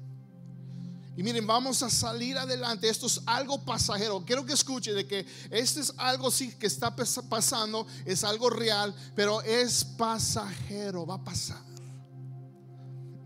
Y 1.19 1.23
miren, 1.23 1.45
vamos 1.45 1.83
a 1.83 1.89
salir 1.89 2.37
adelante. 2.37 2.87
Esto 2.87 3.07
es 3.07 3.19
algo 3.25 3.61
pasajero. 3.65 4.23
Quiero 4.25 4.45
que 4.45 4.53
escuche 4.53 4.93
de 4.93 5.05
que 5.05 5.25
este 5.51 5.81
es 5.81 5.93
algo 5.97 6.31
sí 6.31 6.53
que 6.53 6.65
está 6.65 6.95
pasando, 6.95 7.85
es 8.05 8.23
algo 8.23 8.49
real, 8.49 8.95
pero 9.15 9.41
es 9.41 9.83
pasajero, 9.83 11.05
va 11.05 11.15
a 11.15 11.23
pasar. 11.25 11.61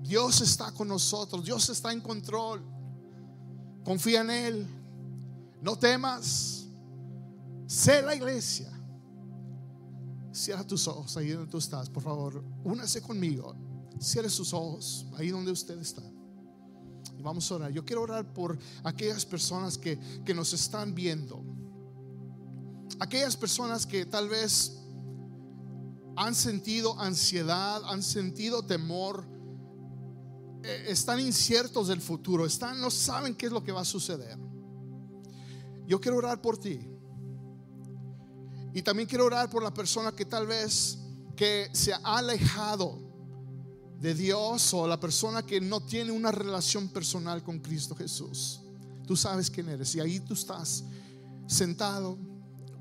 Dios 0.02 0.42
está 0.42 0.72
con 0.72 0.88
nosotros, 0.88 1.46
Dios 1.46 1.70
está 1.70 1.94
en 1.94 2.02
control. 2.02 2.64
Confía 3.84 4.22
en 4.22 4.32
Él. 4.32 4.68
No 5.62 5.78
temas. 5.78 6.66
Sé 7.68 8.02
la 8.02 8.16
iglesia. 8.16 8.72
Cierra 10.32 10.66
tus 10.66 10.88
ojos 10.88 11.16
ahí 11.16 11.30
donde 11.30 11.52
tú 11.52 11.60
estás, 11.60 11.92
por 11.92 12.02
favor. 12.02 12.44
Únase 12.64 13.04
conmigo. 13.04 13.56
Cierre 14.02 14.32
sus 14.32 14.52
ojos 14.52 15.06
ahí 15.16 15.30
donde 15.30 15.52
usted 15.52 15.78
está. 15.78 16.02
Vamos 17.22 17.50
a 17.52 17.56
orar. 17.56 17.72
Yo 17.72 17.86
quiero 17.86 18.02
orar 18.02 18.34
por 18.34 18.58
aquellas 18.84 19.26
personas 19.26 19.78
que, 19.78 20.00
que 20.26 20.34
nos 20.34 20.54
están 20.54 20.94
viendo. 20.94 21.44
Aquellas 23.00 23.38
personas 23.38 23.86
que 23.86 24.06
tal 24.06 24.28
vez 24.28 24.78
han 26.16 26.36
sentido 26.36 27.00
ansiedad, 27.00 27.82
han 27.86 28.04
sentido 28.04 28.64
temor, 28.64 29.26
eh, 30.64 30.86
están 30.88 31.20
inciertos 31.20 31.88
del 31.88 32.02
futuro, 32.02 32.46
están, 32.46 32.80
no 32.80 32.90
saben 32.92 33.36
qué 33.36 33.48
es 33.48 33.52
lo 33.52 33.64
que 33.64 33.72
va 33.72 33.82
a 33.82 33.86
suceder. 33.86 34.38
Yo 35.86 36.00
quiero 36.00 36.18
orar 36.18 36.42
por 36.42 36.58
ti. 36.58 36.88
Y 38.74 38.82
también 38.82 39.08
quiero 39.08 39.26
orar 39.26 39.50
por 39.50 39.62
la 39.62 39.74
persona 39.74 40.12
que 40.12 40.26
tal 40.26 40.48
vez 40.48 40.98
que 41.36 41.70
se 41.74 41.94
ha 41.94 42.00
alejado 42.04 43.13
de 44.04 44.14
Dios 44.14 44.74
o 44.74 44.86
la 44.86 45.00
persona 45.00 45.44
que 45.44 45.62
no 45.62 45.80
tiene 45.80 46.12
una 46.12 46.30
relación 46.30 46.90
personal 46.90 47.42
con 47.42 47.60
Cristo 47.60 47.96
Jesús. 47.96 48.60
Tú 49.08 49.16
sabes 49.16 49.50
quién 49.50 49.70
eres 49.70 49.96
y 49.96 50.02
ahí 50.02 50.20
tú 50.20 50.34
estás 50.34 50.84
sentado 51.48 52.18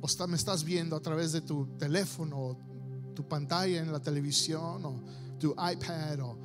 o 0.00 0.26
me 0.26 0.36
estás 0.36 0.64
viendo 0.64 0.96
a 0.96 1.00
través 1.00 1.30
de 1.30 1.40
tu 1.40 1.78
teléfono, 1.78 2.58
tu 3.14 3.28
pantalla 3.28 3.80
en 3.80 3.92
la 3.92 4.00
televisión 4.00 4.84
o 4.84 5.00
tu 5.38 5.52
iPad 5.52 6.18
o 6.22 6.38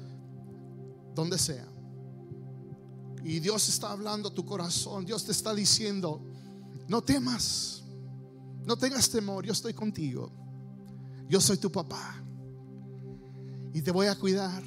donde 1.16 1.40
sea. 1.40 1.68
Y 3.24 3.40
Dios 3.40 3.68
está 3.70 3.92
hablando 3.92 4.30
a 4.30 4.34
tu 4.34 4.46
corazón, 4.46 5.06
Dios 5.06 5.26
te 5.26 5.32
está 5.32 5.56
diciendo, 5.56 6.22
no 6.88 7.02
temas, 7.02 7.82
no 8.63 8.78
tengas 8.78 9.10
temor, 9.10 9.44
yo 9.44 9.54
estoy 9.54 9.74
contigo, 9.74 10.32
yo 11.28 11.42
soy 11.42 11.58
tu 11.58 11.72
papá 11.72 12.27
y 13.78 13.82
te 13.84 13.92
voy 13.92 14.08
a 14.08 14.16
cuidar. 14.16 14.63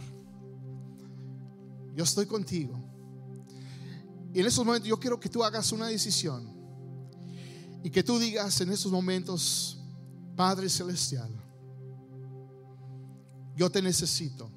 Yo 1.97 2.05
estoy 2.05 2.27
contigo. 2.27 2.79
Y 4.33 4.39
en 4.39 4.47
esos 4.47 4.65
momentos 4.65 4.89
yo 4.89 5.01
quiero 5.01 5.19
que 5.19 5.29
tú 5.29 5.43
hagas 5.43 5.73
una 5.73 5.89
decisión 5.89 6.49
y 7.83 7.91
que 7.91 8.05
tú 8.05 8.21
digas 8.21 8.61
en 8.61 8.71
esos 8.71 8.93
momentos, 8.93 9.81
Padre 10.37 10.69
Celestial, 10.69 11.29
yo 13.57 13.69
te 13.69 13.83
necesito. 13.83 14.49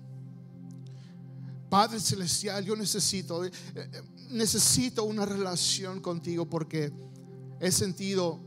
Padre 1.67 1.99
Celestial, 1.99 2.63
yo 2.63 2.75
necesito, 2.75 3.43
eh, 3.43 3.51
eh, 3.73 4.03
necesito 4.29 5.03
una 5.03 5.25
relación 5.25 5.99
contigo 5.99 6.47
porque 6.47 6.93
he 7.59 7.71
sentido 7.71 8.39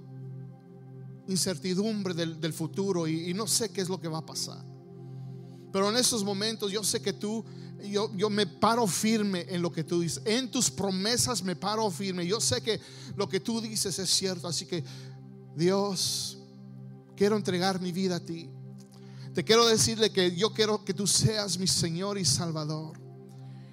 incertidumbre 1.27 2.15
del, 2.15 2.53
futuro 2.53 3.09
y 3.09 3.35
no 3.35 3.49
sé 3.49 3.71
qué 3.71 3.81
es 3.81 3.89
lo 3.89 4.01
que 4.01 4.07
va 4.07 4.19
a 4.19 4.25
pasar. 4.25 4.76
Pero 5.77 5.91
en 5.91 5.97
esos 5.99 6.25
momentos 6.25 6.73
yo 6.73 6.83
sé 6.83 7.03
que 7.03 7.13
tú 7.13 7.45
yo, 7.91 8.11
yo 8.17 8.31
me 8.31 8.47
paro 8.47 8.87
firme 8.87 9.45
en 9.47 9.61
lo 9.61 9.71
que 9.71 9.85
tú 9.85 10.01
dices. 10.01 10.23
En 10.25 10.51
tus 10.51 10.71
promesas 10.71 11.43
me 11.43 11.55
paro 11.55 11.91
firme. 11.91 12.27
Yo 12.27 12.41
sé 12.41 12.63
que 12.63 12.81
lo 13.15 13.29
que 13.29 13.41
tú 13.41 13.61
dices 13.61 13.99
es 13.99 14.09
cierto. 14.09 14.49
Así 14.49 14.65
que, 14.65 14.83
Dios, 15.55 16.39
quiero 17.15 17.37
entregar 17.37 17.79
mi 17.79 17.93
vida 17.93 18.17
a 18.17 18.21
ti. 18.21 18.49
Te 19.35 19.45
quiero 19.45 19.67
decirle 19.67 20.09
que 20.09 20.35
yo 20.35 20.55
quiero 20.55 20.83
que 20.83 20.95
tú 20.95 21.07
seas 21.07 21.59
mi 21.59 21.67
Señor 21.67 22.17
y 22.17 22.25
Salvador. 22.25 22.99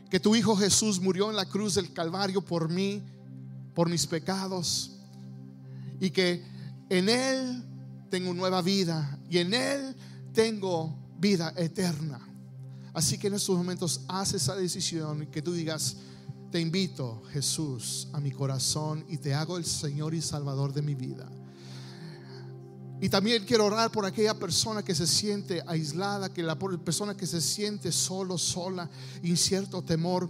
Que 0.09 0.19
tu 0.19 0.35
Hijo 0.35 0.57
Jesús 0.57 0.99
murió 0.99 1.29
en 1.29 1.37
la 1.37 1.45
cruz 1.45 1.75
del 1.75 1.93
Calvario 1.93 2.41
por 2.41 2.67
mí, 2.67 3.01
por 3.73 3.87
mis 3.87 4.05
pecados. 4.05 4.91
Y 6.01 6.09
que 6.09 6.43
en 6.89 7.07
Él 7.07 7.63
tengo 8.09 8.33
nueva 8.33 8.61
vida. 8.61 9.17
Y 9.29 9.37
en 9.37 9.53
Él 9.53 9.95
tengo 10.33 11.01
vida 11.23 11.53
eterna. 11.55 12.19
Así 12.93 13.17
que 13.17 13.27
en 13.27 13.35
estos 13.35 13.55
momentos 13.55 14.01
haz 14.09 14.33
esa 14.33 14.55
decisión 14.55 15.25
que 15.27 15.41
tú 15.41 15.53
digas, 15.53 15.95
te 16.51 16.59
invito, 16.59 17.23
Jesús, 17.31 18.09
a 18.11 18.19
mi 18.19 18.29
corazón 18.29 19.05
y 19.07 19.17
te 19.17 19.33
hago 19.33 19.57
el 19.57 19.63
Señor 19.63 20.13
y 20.13 20.21
Salvador 20.21 20.73
de 20.73 20.81
mi 20.81 20.95
vida. 20.95 21.27
Y 22.99 23.07
también 23.07 23.45
quiero 23.45 23.65
orar 23.65 23.89
por 23.89 24.05
aquella 24.05 24.33
persona 24.33 24.83
que 24.83 24.93
se 24.93 25.07
siente 25.07 25.63
aislada, 25.65 26.31
que 26.31 26.43
la 26.43 26.59
persona 26.59 27.15
que 27.15 27.25
se 27.25 27.39
siente 27.39 27.91
solo, 27.93 28.37
sola, 28.37 28.89
incierto 29.23 29.81
temor. 29.81 30.29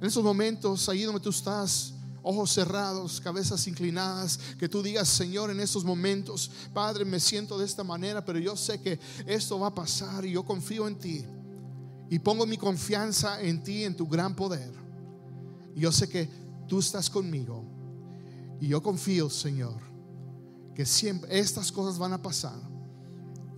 En 0.00 0.06
esos 0.06 0.22
momentos, 0.22 0.88
ahí 0.88 1.02
donde 1.02 1.20
tú 1.20 1.30
estás, 1.30 1.94
ojos 2.22 2.52
cerrados, 2.52 3.20
cabezas 3.20 3.66
inclinadas, 3.66 4.38
que 4.58 4.68
tú 4.68 4.82
digas, 4.82 5.08
Señor, 5.08 5.50
en 5.50 5.60
estos 5.60 5.84
momentos, 5.84 6.50
Padre, 6.72 7.04
me 7.04 7.20
siento 7.20 7.58
de 7.58 7.64
esta 7.64 7.84
manera, 7.84 8.24
pero 8.24 8.38
yo 8.38 8.56
sé 8.56 8.80
que 8.80 8.98
esto 9.26 9.58
va 9.58 9.68
a 9.68 9.74
pasar 9.74 10.24
y 10.24 10.32
yo 10.32 10.44
confío 10.44 10.86
en 10.88 10.98
ti. 10.98 11.24
Y 12.10 12.18
pongo 12.18 12.46
mi 12.46 12.56
confianza 12.56 13.40
en 13.42 13.62
ti, 13.62 13.84
en 13.84 13.94
tu 13.94 14.06
gran 14.06 14.34
poder. 14.34 14.72
Y 15.74 15.80
yo 15.80 15.92
sé 15.92 16.08
que 16.08 16.28
tú 16.66 16.78
estás 16.78 17.10
conmigo. 17.10 17.64
Y 18.60 18.68
yo 18.68 18.82
confío, 18.82 19.28
Señor 19.28 19.88
que 20.78 20.86
siempre 20.86 21.36
estas 21.36 21.72
cosas 21.72 21.98
van 21.98 22.12
a 22.12 22.22
pasar. 22.22 22.56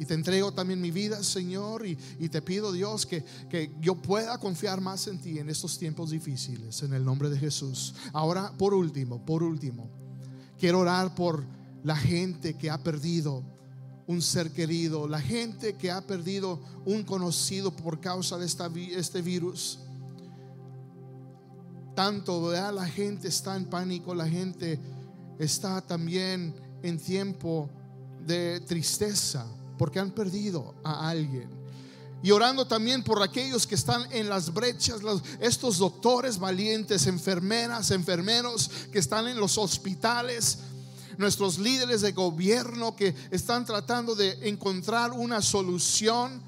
Y 0.01 0.07
te 0.07 0.15
entrego 0.15 0.51
también 0.51 0.81
mi 0.81 0.91
vida, 0.91 1.23
Señor, 1.23 1.87
y, 1.87 1.95
te 2.31 2.41
pido, 2.41 2.73
Dios, 2.73 3.05
que, 3.05 3.23
que, 3.51 3.71
yo 3.83 3.97
pueda 3.97 4.39
confiar 4.39 4.81
más 4.81 5.07
en 5.09 5.19
ti 5.21 5.39
en 5.39 5.51
estos 5.51 5.79
tiempos 5.79 6.09
difíciles, 6.09 6.83
en 6.83 6.95
el 6.95 7.05
nombre 7.05 7.29
de 7.29 7.39
Jesús. 7.39 7.95
Ahora, 8.15 8.51
por 8.57 8.73
último, 8.73 9.23
por 9.27 9.43
último, 9.43 9.91
quiero 10.59 10.79
orar 10.79 11.15
por 11.15 11.45
la 11.85 11.97
gente 11.97 12.55
que 12.55 12.71
ha 12.71 12.83
perdido 12.83 13.45
un 14.07 14.23
ser 14.23 14.53
querido, 14.53 15.07
la 15.07 15.21
gente 15.21 15.75
que 15.75 15.91
ha 15.91 16.01
perdido 16.01 16.59
un 16.87 17.03
conocido 17.03 17.71
por 17.71 18.01
causa 18.01 18.39
de 18.39 18.47
esta, 18.47 18.71
este 18.93 19.21
virus. 19.21 19.81
Tanto, 21.95 22.51
La 22.53 22.87
gente 22.87 23.29
está 23.29 23.55
en 23.55 23.67
pánico, 23.67 24.15
la 24.15 24.27
gente 24.27 24.81
está 25.39 25.83
también 25.83 26.55
en 26.83 26.99
tiempo 26.99 27.69
de 28.27 28.61
tristeza 28.61 29.47
porque 29.81 29.99
han 29.99 30.11
perdido 30.11 30.75
a 30.85 31.09
alguien. 31.09 31.49
Y 32.23 32.33
orando 32.33 32.67
también 32.67 33.03
por 33.03 33.23
aquellos 33.23 33.67
que 33.67 33.77
están 33.77 34.05
en 34.13 34.29
las 34.29 34.53
brechas, 34.53 35.01
estos 35.41 35.79
doctores 35.79 36.39
valientes, 36.39 37.07
enfermeras, 37.07 37.91
enfermeros 37.91 38.71
que 38.93 38.99
están 38.99 39.27
en 39.27 39.41
los 39.41 39.57
hospitales, 39.57 40.59
nuestros 41.17 41.59
líderes 41.59 42.03
de 42.03 42.13
gobierno 42.13 42.95
que 42.95 43.15
están 43.31 43.65
tratando 43.65 44.15
de 44.15 44.51
encontrar 44.51 45.13
una 45.13 45.41
solución. 45.41 46.43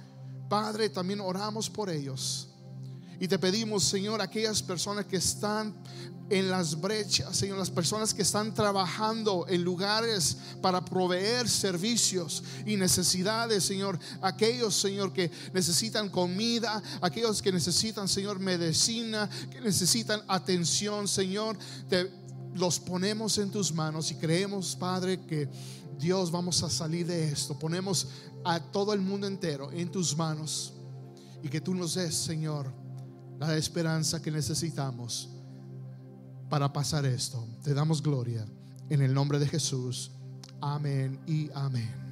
Padre, 0.51 0.91
también 0.91 1.23
oramos 1.23 1.71
por 1.71 1.89
ellos. 1.89 2.49
Y 3.23 3.29
te 3.29 3.39
pedimos, 3.39 3.85
Señor, 3.85 4.21
aquellas 4.21 4.61
personas 4.65 5.07
que 5.07 5.19
están 5.19 5.73
en 6.29 6.51
las 6.51 6.81
brechas, 6.81 7.37
Señor, 7.37 7.57
las 7.57 7.71
personas 7.71 8.13
que 8.13 8.23
están 8.23 8.53
trabajando 8.53 9.47
en 9.49 9.63
lugares 9.63 10.39
para 10.61 10.85
proveer 10.85 11.49
servicios 11.49 12.43
y 12.67 12.77
necesidades, 12.77 13.63
Señor, 13.63 13.97
aquellos, 14.23 14.75
Señor, 14.75 15.13
que 15.13 15.31
necesitan 15.55 16.09
comida, 16.09 16.83
aquellos 17.01 17.41
que 17.41 17.53
necesitan, 17.53 18.09
Señor, 18.09 18.41
medicina, 18.41 19.31
que 19.53 19.61
necesitan 19.61 20.21
atención, 20.27 21.07
Señor, 21.07 21.57
te 21.89 22.11
los 22.57 22.81
ponemos 22.81 23.39
en 23.39 23.53
tus 23.53 23.73
manos 23.73 24.11
y 24.11 24.17
creemos, 24.17 24.75
Padre, 24.75 25.25
que 25.27 25.49
Dios 25.97 26.33
vamos 26.33 26.61
a 26.65 26.69
salir 26.69 27.07
de 27.07 27.29
esto. 27.29 27.57
Ponemos 27.57 28.09
a 28.45 28.59
todo 28.59 28.93
el 28.93 29.01
mundo 29.01 29.29
entero 29.29 29.71
en 29.71 29.93
tus 29.93 30.17
manos 30.17 30.73
y 31.41 31.49
que 31.49 31.61
tú 31.61 31.73
nos 31.73 31.95
des, 31.95 32.17
Señor, 32.17 32.82
la 33.47 33.57
esperanza 33.57 34.21
que 34.21 34.31
necesitamos 34.31 35.29
para 36.49 36.73
pasar 36.73 37.07
esto. 37.07 37.47
Te 37.63 37.75
damos 37.75 38.03
gloria 38.03 38.45
en 38.89 39.03
el 39.03 39.15
nombre 39.15 39.39
de 39.39 39.49
Jesús. 39.49 40.11
Amén 40.61 41.19
y 41.27 41.51
amén. 41.55 42.12